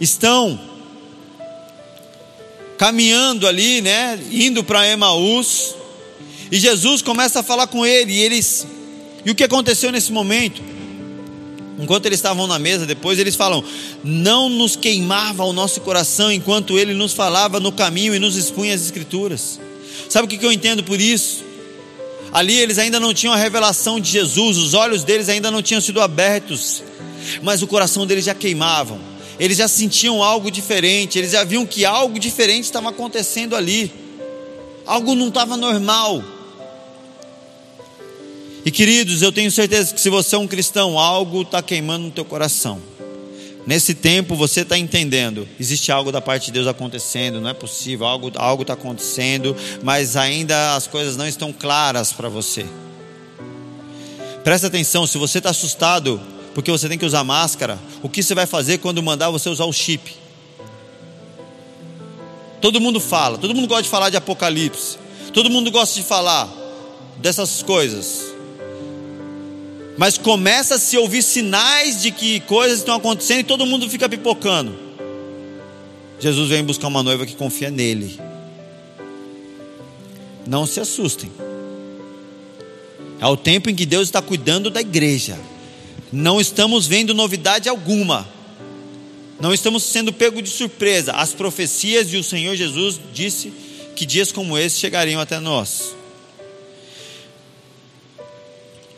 [0.00, 0.58] estão
[2.78, 5.74] caminhando ali, né, indo para Emaús,
[6.50, 8.66] e Jesus começa a falar com ele, e eles
[9.24, 10.60] E o que aconteceu nesse momento?
[11.78, 13.64] Enquanto eles estavam na mesa, depois eles falam:
[14.02, 18.74] Não nos queimava o nosso coração enquanto ele nos falava no caminho e nos expunha
[18.74, 19.60] as Escrituras.
[20.08, 21.44] Sabe o que eu entendo por isso?
[22.32, 25.80] Ali eles ainda não tinham a revelação de Jesus, os olhos deles ainda não tinham
[25.80, 26.82] sido abertos,
[27.42, 28.98] mas o coração deles já queimavam.
[29.38, 33.92] Eles já sentiam algo diferente, eles já viam que algo diferente estava acontecendo ali.
[34.86, 36.24] Algo não estava normal.
[38.64, 42.10] E queridos, eu tenho certeza que se você é um cristão, algo está queimando no
[42.10, 42.80] teu coração.
[43.64, 48.06] Nesse tempo você está entendendo, existe algo da parte de Deus acontecendo, não é possível,
[48.06, 52.66] algo está algo tá acontecendo, mas ainda as coisas não estão claras para você.
[54.42, 56.20] Presta atenção, se você está assustado
[56.54, 59.64] porque você tem que usar máscara, o que você vai fazer quando mandar você usar
[59.64, 60.16] o chip?
[62.60, 64.98] Todo mundo fala, todo mundo gosta de falar de Apocalipse,
[65.32, 66.48] todo mundo gosta de falar
[67.18, 68.31] dessas coisas.
[69.96, 74.08] Mas começa a se ouvir sinais de que coisas estão acontecendo e todo mundo fica
[74.08, 74.74] pipocando.
[76.18, 78.18] Jesus vem buscar uma noiva que confia nele.
[80.46, 81.30] Não se assustem.
[83.20, 85.38] É o tempo em que Deus está cuidando da igreja.
[86.12, 88.28] Não estamos vendo novidade alguma.
[89.40, 91.12] Não estamos sendo pego de surpresa.
[91.12, 93.52] As profecias e o Senhor Jesus disse
[93.94, 95.94] que dias como esse chegariam até nós.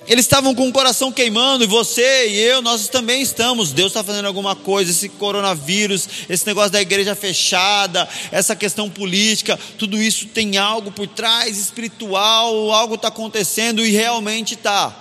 [0.06, 3.72] Eles estavam com o coração queimando, e você e eu, nós também estamos.
[3.72, 4.90] Deus está fazendo alguma coisa.
[4.90, 11.06] Esse coronavírus, esse negócio da igreja fechada, essa questão política, tudo isso tem algo por
[11.06, 14.94] trás, espiritual, algo está acontecendo e realmente está.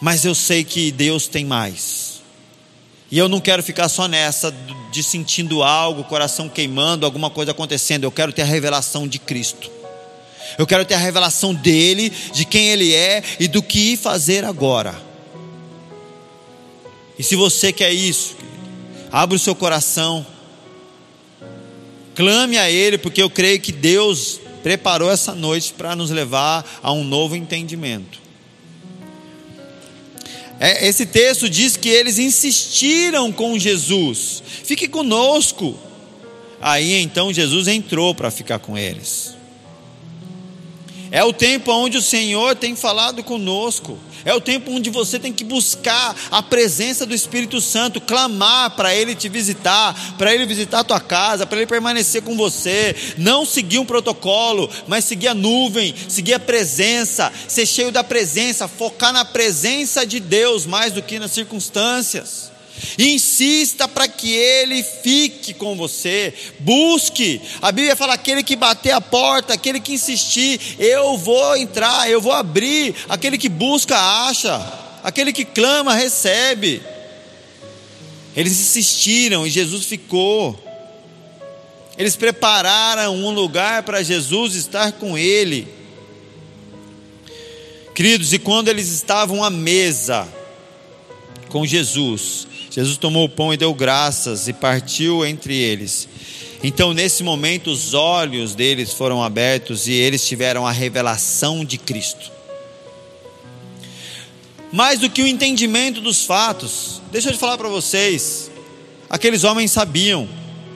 [0.00, 2.20] Mas eu sei que Deus tem mais.
[3.10, 4.54] E eu não quero ficar só nessa
[4.92, 8.04] de sentindo algo, coração queimando, alguma coisa acontecendo.
[8.04, 9.75] Eu quero ter a revelação de Cristo.
[10.58, 14.94] Eu quero ter a revelação dele, de quem ele é e do que fazer agora.
[17.18, 18.36] E se você quer isso,
[19.10, 20.26] abra o seu coração,
[22.14, 26.92] clame a ele, porque eu creio que Deus preparou essa noite para nos levar a
[26.92, 28.26] um novo entendimento.
[30.58, 35.78] É, esse texto diz que eles insistiram com Jesus, fique conosco.
[36.60, 39.35] Aí então Jesus entrou para ficar com eles.
[41.10, 43.98] É o tempo onde o Senhor tem falado conosco.
[44.24, 48.92] É o tempo onde você tem que buscar a presença do Espírito Santo, clamar para
[48.92, 52.96] Ele te visitar, para Ele visitar a tua casa, para Ele permanecer com você.
[53.16, 58.66] Não seguir um protocolo, mas seguir a nuvem, seguir a presença, ser cheio da presença,
[58.66, 62.55] focar na presença de Deus mais do que nas circunstâncias.
[62.98, 66.32] Insista para que ele fique com você.
[66.60, 67.40] Busque.
[67.60, 72.20] A Bíblia fala: aquele que bater a porta, aquele que insistir, eu vou entrar, eu
[72.20, 72.94] vou abrir.
[73.08, 74.56] Aquele que busca, acha.
[75.02, 76.82] Aquele que clama, recebe.
[78.36, 80.62] Eles insistiram e Jesus ficou.
[81.96, 85.66] Eles prepararam um lugar para Jesus estar com ele.
[87.94, 90.28] Queridos, e quando eles estavam à mesa
[91.48, 96.06] com Jesus, Jesus tomou o pão e deu graças e partiu entre eles.
[96.62, 102.30] Então, nesse momento, os olhos deles foram abertos e eles tiveram a revelação de Cristo.
[104.70, 108.50] Mais do que o entendimento dos fatos, deixa eu falar para vocês:
[109.08, 110.28] aqueles homens sabiam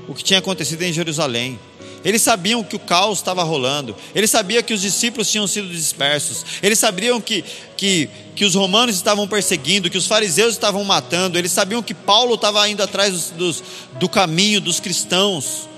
[0.09, 1.61] o que tinha acontecido em Jerusalém.
[2.05, 3.95] Eles sabiam que o caos estava rolando.
[4.15, 6.45] Eles sabiam que os discípulos tinham sido dispersos.
[6.63, 7.45] Eles sabiam que,
[7.77, 11.37] que, que os romanos estavam perseguindo, que os fariseus estavam matando.
[11.37, 13.63] Eles sabiam que Paulo estava indo atrás dos, dos,
[13.99, 15.69] do caminho dos cristãos.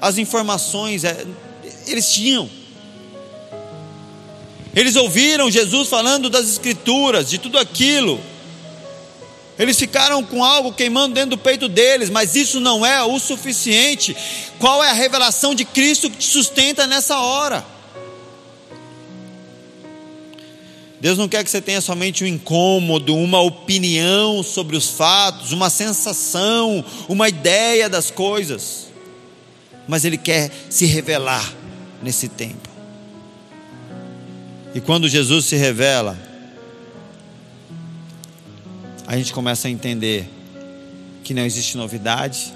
[0.00, 1.26] As informações, é,
[1.86, 2.48] eles tinham.
[4.74, 8.20] Eles ouviram Jesus falando das Escrituras, de tudo aquilo.
[9.60, 14.16] Eles ficaram com algo queimando dentro do peito deles, mas isso não é o suficiente.
[14.58, 17.62] Qual é a revelação de Cristo que te sustenta nessa hora?
[20.98, 25.68] Deus não quer que você tenha somente um incômodo, uma opinião sobre os fatos, uma
[25.68, 28.86] sensação, uma ideia das coisas,
[29.86, 31.52] mas Ele quer se revelar
[32.02, 32.70] nesse tempo.
[34.74, 36.29] E quando Jesus se revela,
[39.10, 40.24] a gente começa a entender
[41.24, 42.54] que não existe novidade,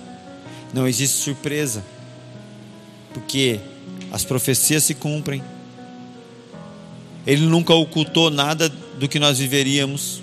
[0.73, 1.85] não existe surpresa,
[3.13, 3.59] porque
[4.13, 5.43] as profecias se cumprem.
[7.27, 10.23] Ele nunca ocultou nada do que nós viveríamos,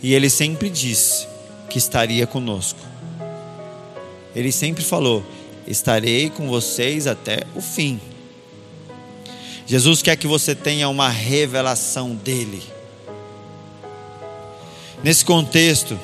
[0.00, 1.26] e ele sempre disse
[1.68, 2.78] que estaria conosco.
[4.36, 5.26] Ele sempre falou:
[5.66, 8.00] Estarei com vocês até o fim.
[9.66, 12.75] Jesus quer que você tenha uma revelação dele.
[15.02, 15.98] Nesse contexto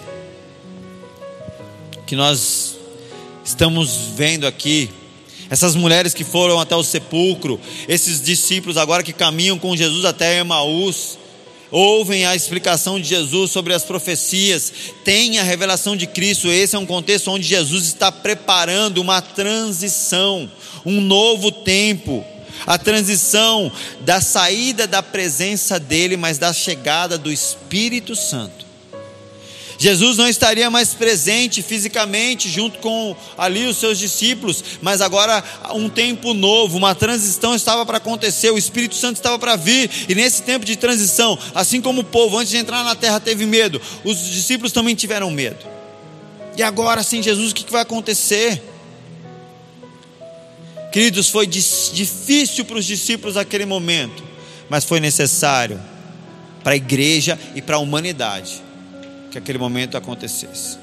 [2.07, 2.77] que nós
[3.45, 4.91] estamos vendo aqui,
[5.49, 10.39] essas mulheres que foram até o sepulcro, esses discípulos agora que caminham com Jesus até
[10.39, 11.19] Emaús,
[11.71, 14.73] ouvem a explicação de Jesus sobre as profecias,
[15.05, 16.53] têm a revelação de Cristo.
[16.53, 20.51] Esse é um contexto onde Jesus está preparando uma transição,
[20.85, 22.25] um novo tempo.
[22.67, 28.72] A transição da saída da presença dele, mas da chegada do Espírito Santo.
[29.83, 35.43] Jesus não estaria mais presente fisicamente junto com ali os seus discípulos, mas agora
[35.75, 40.15] um tempo novo, uma transição estava para acontecer, o Espírito Santo estava para vir, e
[40.15, 43.83] nesse tempo de transição, assim como o povo antes de entrar na terra teve medo,
[44.05, 45.67] os discípulos também tiveram medo.
[46.57, 48.63] E agora, sem Jesus, o que vai acontecer?
[50.93, 54.23] Queridos, foi difícil para os discípulos naquele momento,
[54.71, 55.81] mas foi necessário
[56.63, 58.63] para a igreja e para a humanidade
[59.33, 60.77] que aquele momento acontecesse.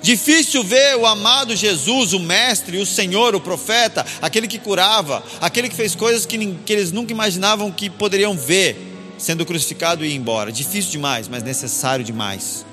[0.00, 5.68] Difícil ver o amado Jesus, o Mestre, o Senhor, o profeta, aquele que curava, aquele
[5.68, 8.76] que fez coisas que, que eles nunca imaginavam que poderiam ver,
[9.18, 10.52] sendo crucificado e ir embora.
[10.52, 12.64] Difícil demais, mas necessário demais.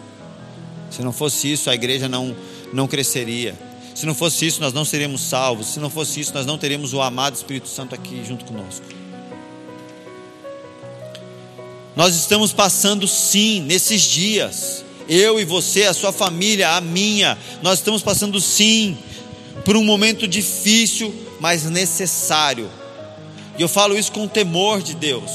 [0.91, 2.35] Se não fosse isso, a igreja não,
[2.73, 3.57] não cresceria.
[3.95, 5.67] Se não fosse isso, nós não seríamos salvos.
[5.67, 8.85] Se não fosse isso, nós não teríamos o amado Espírito Santo aqui junto conosco.
[11.95, 17.79] Nós estamos passando, sim, nesses dias eu e você, a sua família, a minha, nós
[17.79, 18.97] estamos passando sim
[19.65, 22.71] por um momento difícil, mas necessário.
[23.59, 25.29] E eu falo isso com temor de Deus.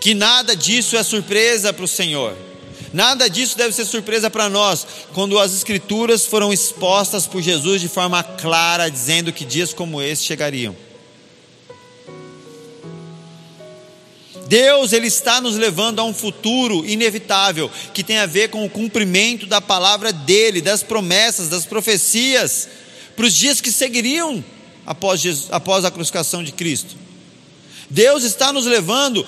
[0.00, 2.36] Que nada disso é surpresa para o Senhor.
[2.92, 7.88] Nada disso deve ser surpresa para nós, quando as Escrituras foram expostas por Jesus de
[7.88, 10.74] forma clara, dizendo que dias como esse chegariam.
[14.46, 18.70] Deus ele está nos levando a um futuro inevitável que tem a ver com o
[18.70, 22.68] cumprimento da palavra dele, das promessas, das profecias
[23.16, 24.44] para os dias que seguiriam
[24.84, 26.96] após, Jesus, após a crucificação de Cristo.
[27.88, 29.26] Deus está nos levando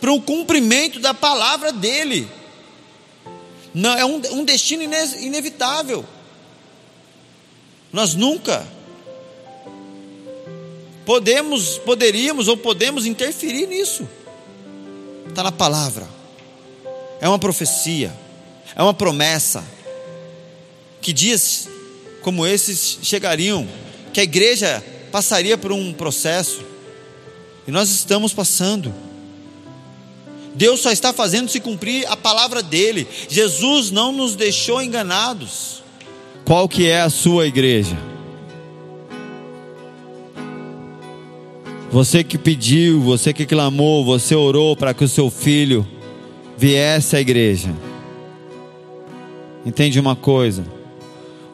[0.00, 2.26] para o cumprimento da palavra dele.
[3.74, 6.04] Não é um, um destino inevitável.
[7.92, 8.66] Nós nunca
[11.04, 14.08] podemos, poderíamos ou podemos interferir nisso
[15.30, 16.06] está na palavra.
[17.20, 18.12] É uma profecia,
[18.74, 19.64] é uma promessa.
[21.00, 21.68] Que dias
[22.20, 23.66] como esses chegariam,
[24.12, 26.62] que a igreja passaria por um processo,
[27.66, 28.92] e nós estamos passando.
[30.54, 33.06] Deus só está fazendo se cumprir a palavra dele.
[33.28, 35.82] Jesus não nos deixou enganados.
[36.44, 38.09] Qual que é a sua igreja?
[41.90, 45.84] Você que pediu, você que clamou, você orou para que o seu filho
[46.56, 47.70] viesse à igreja.
[49.66, 50.64] Entende uma coisa?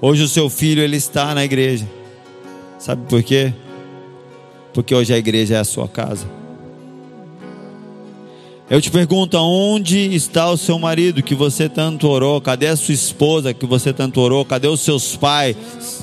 [0.01, 1.89] Hoje o seu filho ele está na igreja.
[2.79, 3.53] Sabe por quê?
[4.75, 6.27] Porque hoje a igreja é a sua casa.
[8.69, 12.41] Eu te pergunto, aonde está o seu marido que você tanto orou?
[12.43, 14.45] Cadê a sua esposa que você tanto orou?
[14.45, 15.96] Cadê os seus pais?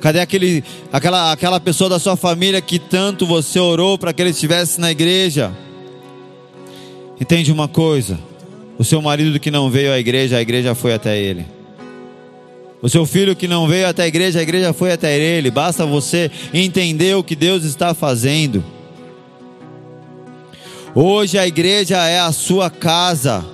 [0.00, 4.30] Cadê aquele, aquela, aquela pessoa da sua família que tanto você orou para que ele
[4.30, 5.52] estivesse na igreja?
[7.20, 8.18] Entende uma coisa?
[8.78, 11.44] O seu marido que não veio à igreja, a igreja foi até ele.
[12.80, 15.50] O seu filho que não veio até a igreja, a igreja foi até ele.
[15.50, 18.64] Basta você entender o que Deus está fazendo.
[20.94, 23.44] Hoje a igreja é a sua casa.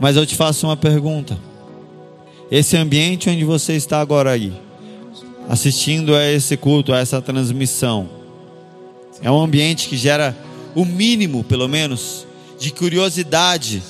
[0.00, 1.38] Mas eu te faço uma pergunta.
[2.50, 4.52] Esse ambiente onde você está agora aí,
[5.48, 8.08] assistindo a esse culto, a essa transmissão,
[9.22, 10.34] é um ambiente que gera
[10.74, 12.26] o mínimo, pelo menos,
[12.58, 13.82] de curiosidade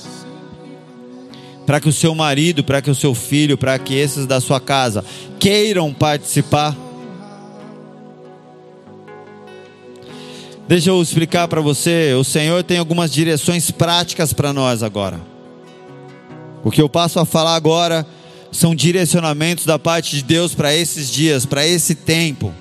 [1.65, 4.59] para que o seu marido, para que o seu filho, para que esses da sua
[4.59, 5.05] casa
[5.39, 6.75] queiram participar.
[10.67, 15.30] Deixa eu explicar para você, o Senhor tem algumas direções práticas para nós agora.
[16.63, 18.05] O que eu passo a falar agora
[18.51, 22.53] são direcionamentos da parte de Deus para esses dias, para esse tempo.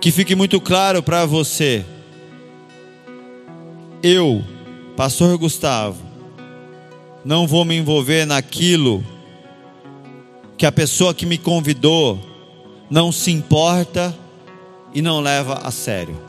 [0.00, 1.84] Que fique muito claro para você.
[4.02, 4.44] Eu,
[4.96, 6.02] Pastor Gustavo,
[7.24, 9.04] não vou me envolver naquilo
[10.58, 12.20] que a pessoa que me convidou
[12.90, 14.14] não se importa
[14.92, 16.20] e não leva a sério.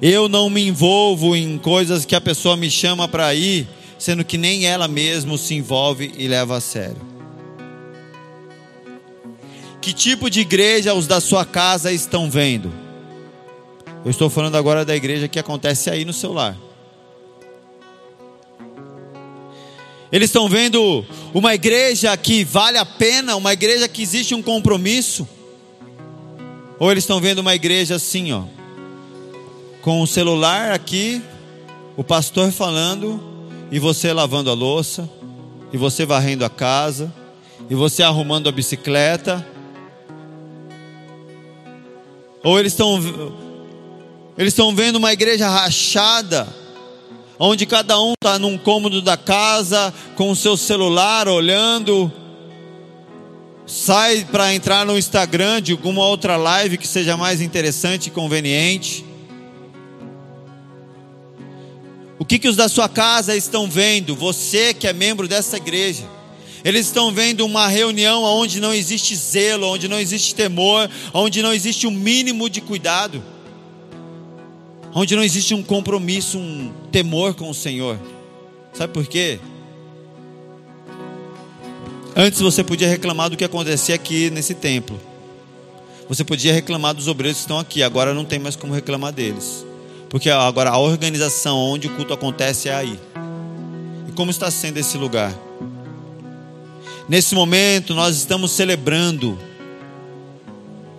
[0.00, 3.66] Eu não me envolvo em coisas que a pessoa me chama para ir
[4.04, 7.00] sendo que nem ela mesma se envolve e leva a sério.
[9.80, 12.70] Que tipo de igreja os da sua casa estão vendo?
[14.04, 16.54] Eu estou falando agora da igreja que acontece aí no seu lar.
[20.12, 21.02] Eles estão vendo
[21.32, 25.26] uma igreja que vale a pena, uma igreja que existe um compromisso?
[26.78, 28.42] Ou eles estão vendo uma igreja assim, ó,
[29.80, 31.22] com o celular aqui,
[31.96, 33.33] o pastor falando,
[33.70, 35.08] e você lavando a louça,
[35.72, 37.12] e você varrendo a casa,
[37.68, 39.46] e você arrumando a bicicleta.
[42.42, 43.00] Ou eles estão
[44.36, 46.48] eles estão vendo uma igreja rachada,
[47.38, 52.12] onde cada um está num cômodo da casa com o seu celular olhando,
[53.66, 59.04] sai para entrar no Instagram de alguma outra live que seja mais interessante e conveniente.
[62.18, 64.14] O que, que os da sua casa estão vendo?
[64.14, 66.04] Você que é membro dessa igreja.
[66.64, 71.52] Eles estão vendo uma reunião onde não existe zelo, onde não existe temor, onde não
[71.52, 73.22] existe o um mínimo de cuidado.
[74.96, 77.98] onde não existe um compromisso, um temor com o Senhor.
[78.72, 79.40] Sabe por quê?
[82.14, 85.00] Antes você podia reclamar do que acontecia aqui nesse templo.
[86.08, 89.63] Você podia reclamar dos obreiros que estão aqui, agora não tem mais como reclamar deles.
[90.14, 93.00] Porque agora a organização onde o culto acontece é aí.
[94.08, 95.34] E como está sendo esse lugar?
[97.08, 99.36] Nesse momento nós estamos celebrando.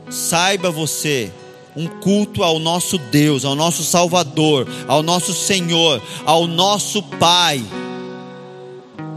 [0.09, 1.32] Saiba você,
[1.78, 7.63] um culto ao nosso Deus, ao nosso Salvador, ao nosso Senhor, ao nosso Pai.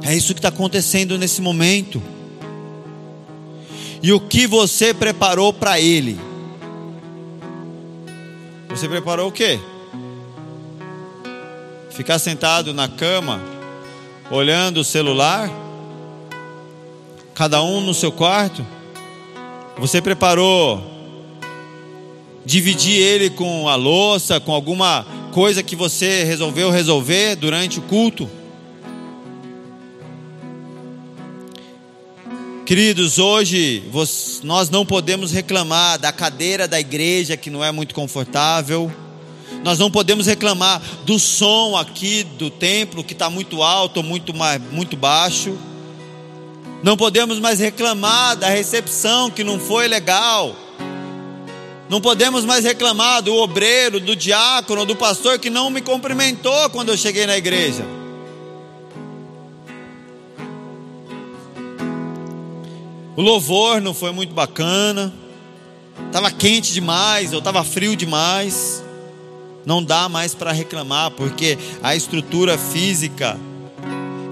[0.04, 2.00] É isso que está acontecendo nesse momento.
[4.00, 6.20] E o que você preparou para Ele?
[8.68, 9.58] Você preparou o quê?
[11.98, 13.40] Ficar sentado na cama,
[14.30, 15.50] olhando o celular?
[17.34, 18.64] Cada um no seu quarto?
[19.78, 20.80] Você preparou
[22.44, 28.30] dividir ele com a louça, com alguma coisa que você resolveu resolver durante o culto?
[32.64, 33.82] Queridos, hoje
[34.44, 38.88] nós não podemos reclamar da cadeira da igreja que não é muito confortável.
[39.64, 44.32] Nós não podemos reclamar do som aqui do templo que está muito alto ou muito,
[44.70, 45.56] muito baixo.
[46.82, 50.54] Não podemos mais reclamar da recepção que não foi legal.
[51.88, 56.90] Não podemos mais reclamar do obreiro, do diácono, do pastor que não me cumprimentou quando
[56.90, 57.84] eu cheguei na igreja.
[63.16, 65.12] O louvor não foi muito bacana.
[66.06, 68.84] Estava quente demais, ou estava frio demais.
[69.68, 73.38] Não dá mais para reclamar, porque a estrutura física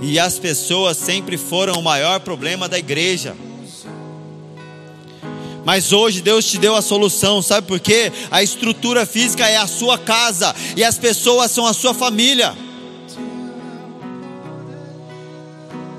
[0.01, 3.37] e as pessoas sempre foram o maior problema da igreja.
[5.62, 8.11] Mas hoje Deus te deu a solução, sabe por quê?
[8.30, 12.57] A estrutura física é a sua casa e as pessoas são a sua família.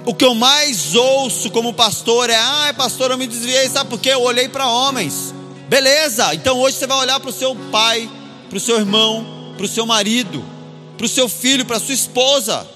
[0.04, 4.00] o que eu mais ouço como pastor é: ah, pastor, eu me desviei, sabe por
[4.00, 4.10] quê?
[4.10, 5.32] Eu olhei para homens.
[5.70, 8.10] Beleza, então hoje você vai olhar para o seu pai,
[8.50, 10.44] para o seu irmão, para o seu marido,
[10.98, 12.68] para o seu filho, para a sua esposa.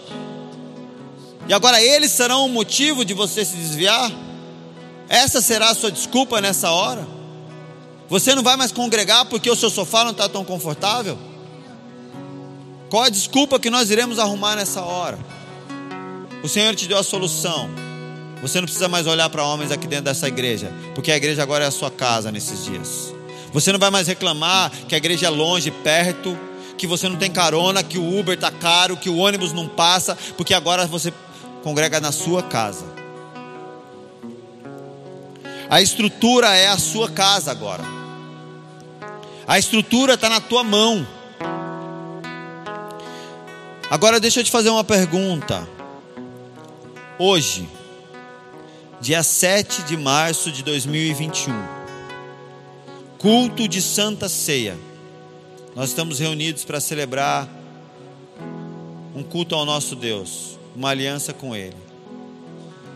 [1.47, 4.11] E agora eles serão o motivo de você se desviar?
[5.09, 7.05] Essa será a sua desculpa nessa hora?
[8.07, 11.17] Você não vai mais congregar porque o seu sofá não está tão confortável?
[12.89, 15.17] Qual a desculpa que nós iremos arrumar nessa hora?
[16.43, 17.69] O Senhor te deu a solução.
[18.41, 21.63] Você não precisa mais olhar para homens aqui dentro dessa igreja, porque a igreja agora
[21.63, 23.13] é a sua casa nesses dias.
[23.53, 26.37] Você não vai mais reclamar que a igreja é longe, perto,
[26.77, 30.17] que você não tem carona, que o Uber está caro, que o ônibus não passa,
[30.37, 31.13] porque agora você
[31.63, 32.85] congrega na sua casa.
[35.69, 37.83] A estrutura é a sua casa agora.
[39.47, 41.05] A estrutura está na tua mão.
[43.89, 45.67] Agora deixa eu te fazer uma pergunta.
[47.19, 47.69] Hoje,
[48.99, 51.80] dia 7 de março de 2021,
[53.21, 54.75] culto de Santa Ceia.
[55.75, 57.47] Nós estamos reunidos para celebrar
[59.15, 61.77] um culto ao nosso Deus, uma aliança com Ele.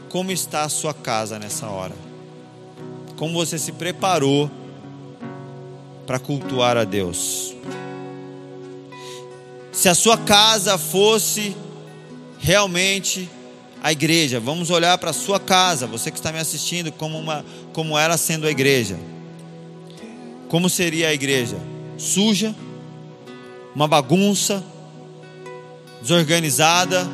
[0.09, 1.93] Como está a sua casa nessa hora?
[3.17, 4.49] Como você se preparou
[6.07, 7.53] para cultuar a Deus?
[9.71, 11.55] Se a sua casa fosse
[12.39, 13.29] realmente
[13.83, 17.45] a igreja, vamos olhar para a sua casa, você que está me assistindo, como, uma,
[17.73, 18.97] como ela sendo a igreja.
[20.55, 21.57] Como seria a igreja?
[21.97, 22.55] Suja,
[23.75, 24.63] uma bagunça,
[26.01, 27.05] desorganizada.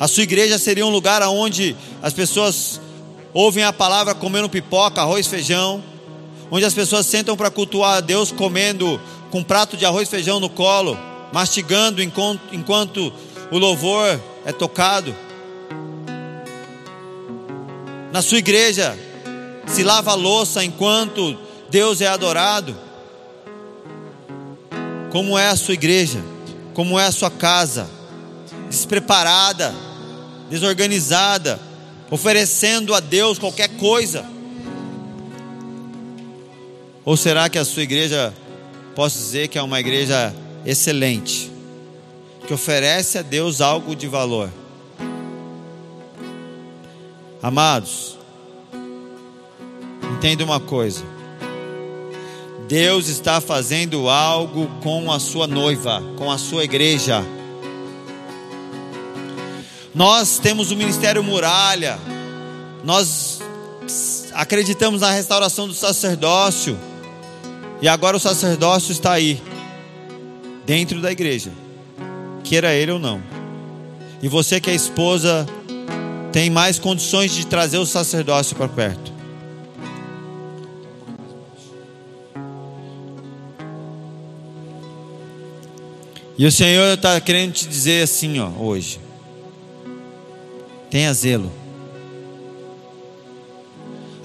[0.00, 2.80] A sua igreja seria um lugar onde as pessoas
[3.34, 5.84] ouvem a palavra comendo pipoca, arroz, feijão,
[6.50, 8.98] onde as pessoas sentam para cultuar a Deus comendo
[9.30, 10.96] com um prato de arroz feijão no colo,
[11.34, 13.12] mastigando enquanto, enquanto
[13.50, 15.14] o louvor é tocado.
[18.10, 18.98] Na sua igreja,
[19.66, 21.36] se lava a louça enquanto
[21.70, 22.76] Deus é adorado.
[25.10, 26.22] Como é a sua igreja?
[26.74, 27.88] Como é a sua casa?
[28.68, 29.74] Despreparada,
[30.50, 31.60] desorganizada,
[32.10, 34.24] oferecendo a Deus qualquer coisa?
[37.04, 38.34] Ou será que a sua igreja,
[38.94, 41.56] posso dizer que é uma igreja excelente?
[42.46, 44.50] que oferece a Deus algo de valor.
[47.42, 48.15] Amados,
[50.16, 51.04] entenda uma coisa.
[52.66, 57.22] Deus está fazendo algo com a sua noiva, com a sua igreja.
[59.94, 61.98] Nós temos o ministério Muralha,
[62.82, 63.40] nós
[64.32, 66.76] acreditamos na restauração do sacerdócio,
[67.82, 69.40] E agora o sacerdócio está aí,
[70.64, 71.52] dentro da igreja,
[72.42, 73.22] queira ele ou não.
[74.22, 75.46] E você que é esposa,
[76.32, 79.15] tem mais condições de trazer o sacerdócio para perto.
[86.38, 89.00] E o Senhor está querendo te dizer assim, ó, hoje.
[90.90, 91.50] Tenha zelo.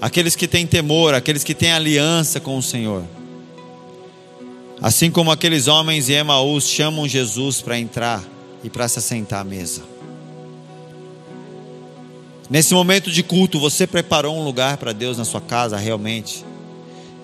[0.00, 3.04] Aqueles que têm temor, aqueles que têm aliança com o Senhor.
[4.80, 8.22] Assim como aqueles homens em Emaús chamam Jesus para entrar
[8.64, 9.82] e para se assentar à mesa.
[12.50, 16.44] Nesse momento de culto, você preparou um lugar para Deus na sua casa realmente?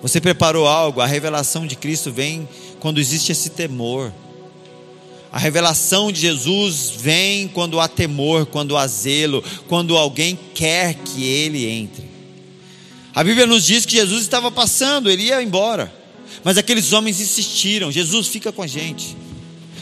[0.01, 1.01] Você preparou algo?
[1.01, 2.47] A revelação de Cristo vem
[2.79, 4.11] quando existe esse temor.
[5.31, 11.23] A revelação de Jesus vem quando há temor, quando há zelo, quando alguém quer que
[11.23, 12.09] ele entre.
[13.13, 15.93] A Bíblia nos diz que Jesus estava passando, ele ia embora.
[16.43, 19.15] Mas aqueles homens insistiram: Jesus fica com a gente.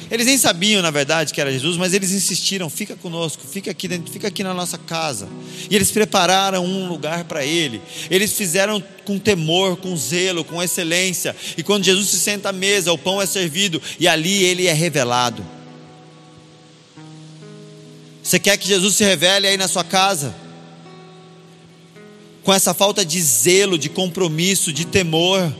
[0.09, 3.87] Eles nem sabiam, na verdade, que era Jesus, mas eles insistiram: fica conosco, fica aqui
[3.87, 5.27] dentro, fica aqui na nossa casa.
[5.69, 7.81] E eles prepararam um lugar para ele.
[8.09, 11.35] Eles fizeram com temor, com zelo, com excelência.
[11.57, 14.73] E quando Jesus se senta à mesa, o pão é servido e ali ele é
[14.73, 15.45] revelado.
[18.23, 20.33] Você quer que Jesus se revele aí na sua casa?
[22.43, 25.53] Com essa falta de zelo, de compromisso, de temor,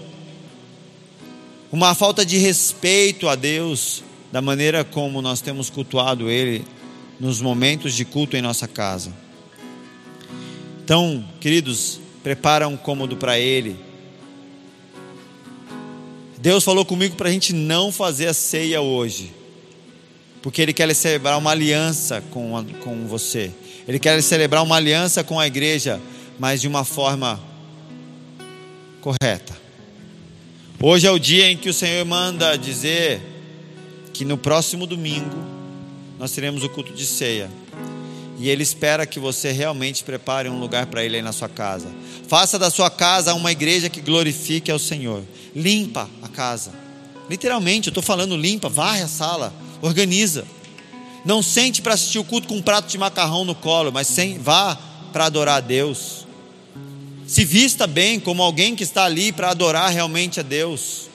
[1.70, 6.66] uma falta de respeito a Deus da maneira como nós temos cultuado Ele
[7.20, 9.12] nos momentos de culto em nossa casa.
[10.84, 13.78] Então, queridos, prepara um cômodo para Ele.
[16.38, 19.34] Deus falou comigo para a gente não fazer a ceia hoje,
[20.42, 23.52] porque Ele quer celebrar uma aliança com, a, com você,
[23.88, 26.00] Ele quer celebrar uma aliança com a igreja,
[26.38, 27.40] mas de uma forma
[29.02, 29.58] correta.
[30.80, 33.20] Hoje é o dia em que o Senhor manda dizer
[34.18, 35.38] que no próximo domingo
[36.18, 37.52] nós teremos o culto de ceia.
[38.40, 41.88] E Ele espera que você realmente prepare um lugar para Ele aí na sua casa.
[42.28, 45.24] Faça da sua casa uma igreja que glorifique ao Senhor.
[45.56, 46.72] Limpa a casa.
[47.30, 50.46] Literalmente, eu estou falando limpa, varre a sala, organiza.
[51.24, 54.40] Não sente para assistir o culto com um prato de macarrão no colo, mas sem,
[54.40, 54.76] vá
[55.14, 56.26] para adorar a Deus.
[57.28, 61.07] Se vista bem como alguém que está ali para adorar realmente a Deus.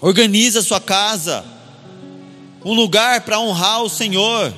[0.00, 1.44] Organiza a sua casa,
[2.64, 4.52] um lugar para honrar o Senhor.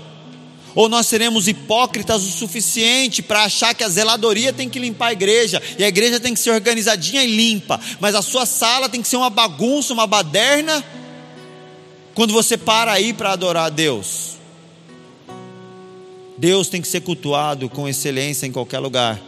[0.74, 5.12] Ou nós seremos hipócritas o suficiente para achar que a zeladoria tem que limpar a
[5.12, 9.02] igreja, e a igreja tem que ser organizadinha e limpa, mas a sua sala tem
[9.02, 10.84] que ser uma bagunça, uma baderna,
[12.14, 14.36] quando você para aí para adorar a Deus.
[16.36, 19.20] Deus tem que ser cultuado com excelência em qualquer lugar.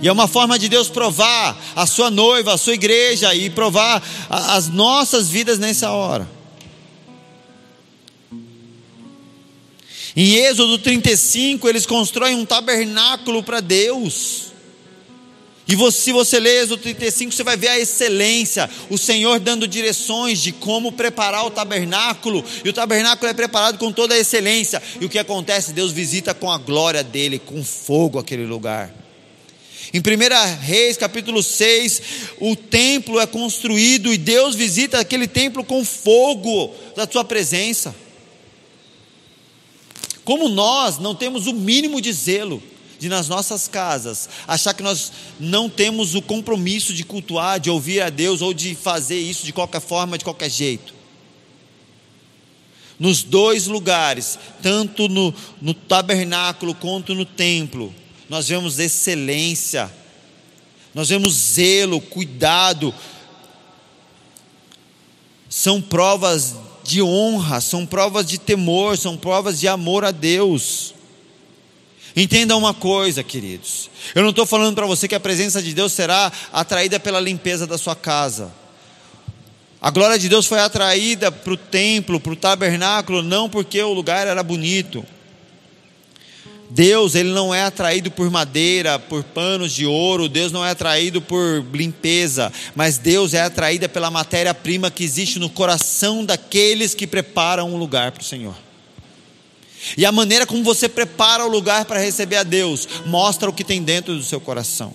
[0.00, 4.02] E é uma forma de Deus provar a sua noiva, a sua igreja e provar
[4.28, 6.28] as nossas vidas nessa hora.
[10.14, 14.52] Em Êxodo 35, eles constroem um tabernáculo para Deus.
[15.66, 19.66] E você, se você ler Êxodo 35, você vai ver a excelência, o Senhor dando
[19.66, 24.82] direções de como preparar o tabernáculo, e o tabernáculo é preparado com toda a excelência.
[25.00, 25.72] E o que acontece?
[25.72, 29.01] Deus visita com a glória dele, com fogo aquele lugar.
[29.92, 32.02] Em 1 Reis, capítulo 6,
[32.40, 37.94] o templo é construído e Deus visita aquele templo com fogo da sua presença.
[40.24, 42.62] Como nós não temos o mínimo de zelo
[42.98, 48.00] de nas nossas casas achar que nós não temos o compromisso de cultuar, de ouvir
[48.00, 50.94] a Deus ou de fazer isso de qualquer forma, de qualquer jeito.
[52.98, 57.92] Nos dois lugares, tanto no, no tabernáculo quanto no templo,
[58.32, 59.92] nós vemos excelência,
[60.94, 62.94] nós vemos zelo, cuidado,
[65.50, 70.94] são provas de honra, são provas de temor, são provas de amor a Deus.
[72.16, 73.90] Entenda uma coisa, queridos.
[74.14, 77.66] Eu não estou falando para você que a presença de Deus será atraída pela limpeza
[77.66, 78.50] da sua casa.
[79.78, 83.92] A glória de Deus foi atraída para o templo, para o tabernáculo, não porque o
[83.92, 85.04] lugar era bonito,
[86.74, 91.20] Deus, ele não é atraído por madeira, por panos de ouro, Deus não é atraído
[91.20, 97.74] por limpeza, mas Deus é atraído pela matéria-prima que existe no coração daqueles que preparam
[97.74, 98.56] um lugar para o Senhor.
[99.98, 103.64] E a maneira como você prepara o lugar para receber a Deus, mostra o que
[103.64, 104.94] tem dentro do seu coração.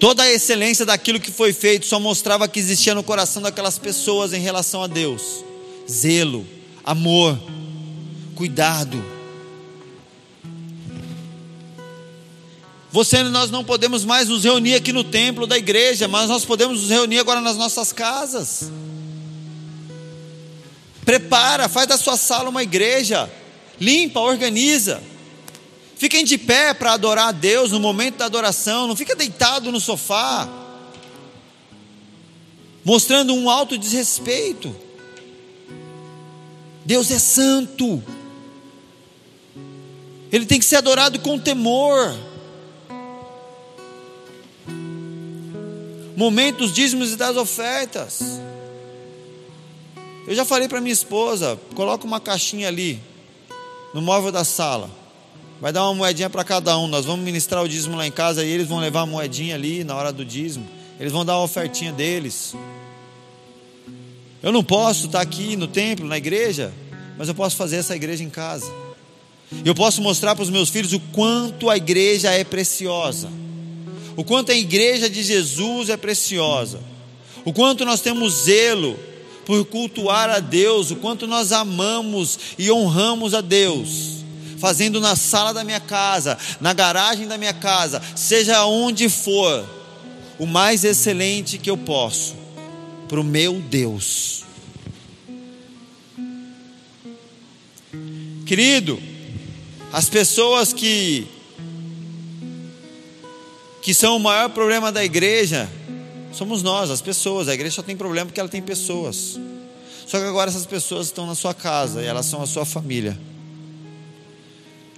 [0.00, 4.32] Toda a excelência daquilo que foi feito só mostrava que existia no coração daquelas pessoas
[4.32, 5.44] em relação a Deus:
[5.88, 6.44] zelo,
[6.82, 7.38] amor,
[8.40, 9.04] cuidado.
[12.90, 16.42] Você e nós não podemos mais nos reunir aqui no templo da igreja, mas nós
[16.46, 18.72] podemos nos reunir agora nas nossas casas.
[21.04, 23.30] Prepara, faz da sua sala uma igreja,
[23.78, 25.02] limpa, organiza.
[25.98, 29.78] Fiquem de pé para adorar a Deus no momento da adoração, não fica deitado no
[29.78, 30.48] sofá,
[32.82, 34.74] mostrando um alto desrespeito.
[36.86, 38.02] Deus é santo.
[40.32, 42.16] Ele tem que ser adorado com temor.
[46.16, 48.40] Momentos dízimos e das ofertas.
[50.26, 53.00] Eu já falei para minha esposa, coloca uma caixinha ali
[53.92, 54.90] no móvel da sala.
[55.60, 56.86] Vai dar uma moedinha para cada um.
[56.86, 59.82] Nós vamos ministrar o dízimo lá em casa e eles vão levar a moedinha ali
[59.82, 60.66] na hora do dízimo.
[60.98, 62.54] Eles vão dar a ofertinha deles.
[64.42, 66.72] Eu não posso estar aqui no templo, na igreja,
[67.18, 68.70] mas eu posso fazer essa igreja em casa.
[69.64, 73.28] Eu posso mostrar para os meus filhos o quanto a igreja é preciosa.
[74.16, 76.80] O quanto a igreja de Jesus é preciosa,
[77.44, 78.98] o quanto nós temos zelo
[79.46, 84.16] por cultuar a Deus, o quanto nós amamos e honramos a Deus,
[84.58, 89.64] fazendo na sala da minha casa, na garagem da minha casa, seja onde for,
[90.38, 92.34] o mais excelente que eu posso,
[93.08, 94.44] para o meu Deus.
[98.44, 99.00] Querido,
[99.92, 101.26] as pessoas que
[103.82, 105.68] que são o maior problema da igreja,
[106.32, 107.48] somos nós, as pessoas.
[107.48, 109.38] A igreja só tem problema porque ela tem pessoas.
[110.06, 113.18] Só que agora essas pessoas estão na sua casa e elas são a sua família.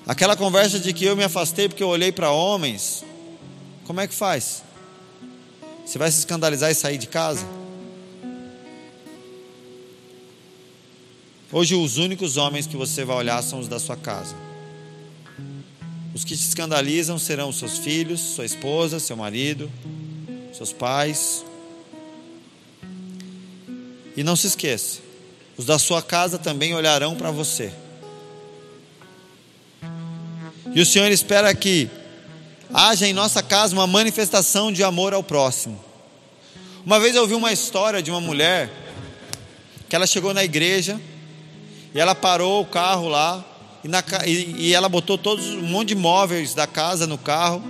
[0.07, 3.05] Aquela conversa de que eu me afastei porque eu olhei para homens,
[3.85, 4.65] como é que faz?
[5.87, 7.47] Você vai se escandalizar e sair de casa?
[11.53, 14.35] Hoje, os únicos homens que você vai olhar são os da sua casa.
[16.15, 19.71] Os que te escandalizam serão seus filhos, sua esposa, seu marido,
[20.53, 21.45] seus pais.
[24.15, 25.01] E não se esqueça,
[25.57, 27.73] os da sua casa também olharão para você.
[30.75, 31.89] E o Senhor espera que
[32.73, 35.83] haja em nossa casa uma manifestação de amor ao próximo.
[36.85, 38.71] Uma vez eu ouvi uma história de uma mulher
[39.89, 41.01] que ela chegou na igreja
[41.95, 43.45] e ela parou o carro lá
[43.85, 47.63] e, na, e, e ela botou todos um monte de móveis da casa no carro.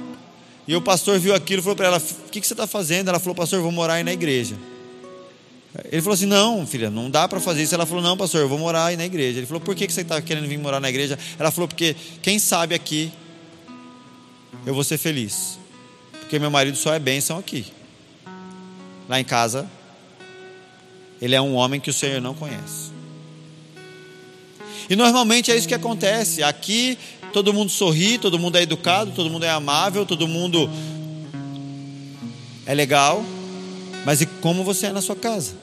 [0.67, 3.09] E o pastor viu aquilo e falou para ela: O que, que você está fazendo?
[3.09, 4.57] Ela falou: Pastor, eu vou morar aí na igreja.
[5.91, 7.75] Ele falou assim: Não, filha, não dá para fazer isso.
[7.75, 9.39] Ela falou: Não, pastor, eu vou morar aí na igreja.
[9.39, 11.19] Ele falou: Por que, que você está querendo vir morar na igreja?
[11.39, 13.13] Ela falou: Porque quem sabe aqui
[14.67, 15.59] eu vou ser feliz.
[16.21, 17.67] Porque meu marido só é bênção aqui.
[19.09, 19.69] Lá em casa,
[21.21, 22.82] ele é um homem que o Senhor não conhece.
[24.93, 26.43] E normalmente é isso que acontece.
[26.43, 26.99] Aqui
[27.33, 30.69] todo mundo sorri, todo mundo é educado, todo mundo é amável, todo mundo
[32.67, 33.25] é legal.
[34.05, 35.55] Mas e como você é na sua casa?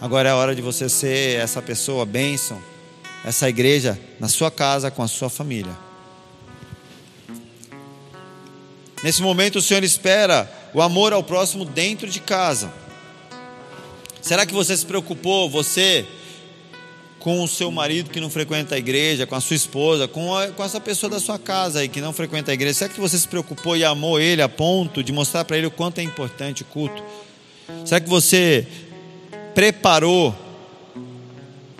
[0.00, 2.62] Agora é a hora de você ser essa pessoa bênção,
[3.24, 5.76] essa igreja na sua casa com a sua família.
[9.02, 12.83] Nesse momento o Senhor espera o amor ao próximo dentro de casa.
[14.24, 16.06] Será que você se preocupou, você,
[17.18, 20.46] com o seu marido que não frequenta a igreja, com a sua esposa, com, a,
[20.48, 22.72] com essa pessoa da sua casa aí que não frequenta a igreja?
[22.72, 25.70] Será que você se preocupou e amou ele a ponto de mostrar para ele o
[25.70, 27.02] quanto é importante o culto?
[27.84, 28.66] Será que você
[29.54, 30.34] preparou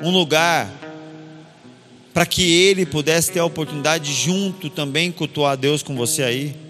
[0.02, 0.70] um lugar
[2.12, 6.22] para que ele pudesse ter a oportunidade de junto também cultuar a Deus com você
[6.22, 6.63] aí?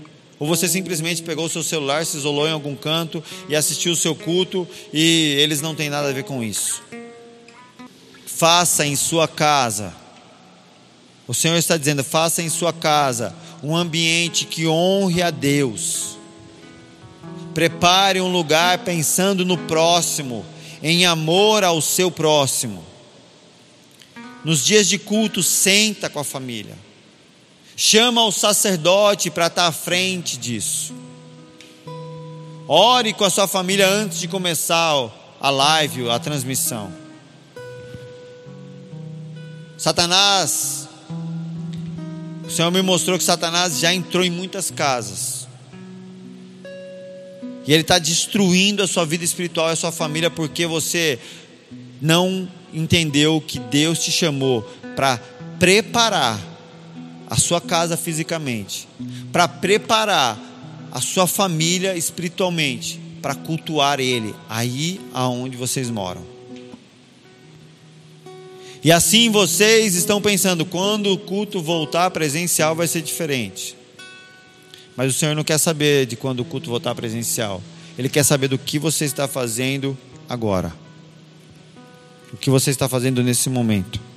[0.44, 3.96] Ou você simplesmente pegou o seu celular, se isolou em algum canto e assistiu o
[3.96, 6.82] seu culto e eles não têm nada a ver com isso.
[8.26, 9.94] Faça em sua casa.
[11.26, 16.18] O Senhor está dizendo: faça em sua casa um ambiente que honre a Deus.
[17.54, 20.44] Prepare um lugar pensando no próximo,
[20.82, 22.84] em amor ao seu próximo.
[24.44, 26.76] Nos dias de culto, senta com a família.
[27.76, 30.94] Chama o sacerdote para estar à frente disso.
[32.68, 35.10] Ore com a sua família antes de começar
[35.40, 36.92] a live, a transmissão.
[39.76, 40.88] Satanás,
[42.46, 45.48] o Senhor me mostrou que Satanás já entrou em muitas casas.
[47.66, 51.18] E ele está destruindo a sua vida espiritual e a sua família porque você
[52.00, 54.62] não entendeu que Deus te chamou
[54.94, 55.18] para
[55.58, 56.53] preparar
[57.34, 58.86] a sua casa fisicamente,
[59.32, 60.38] para preparar
[60.92, 66.24] a sua família espiritualmente, para cultuar Ele aí aonde vocês moram.
[68.84, 73.76] E assim vocês estão pensando, quando o culto voltar presencial vai ser diferente.
[74.96, 77.60] Mas o Senhor não quer saber de quando o culto voltar presencial.
[77.98, 80.72] Ele quer saber do que você está fazendo agora.
[82.32, 84.13] O que você está fazendo nesse momento.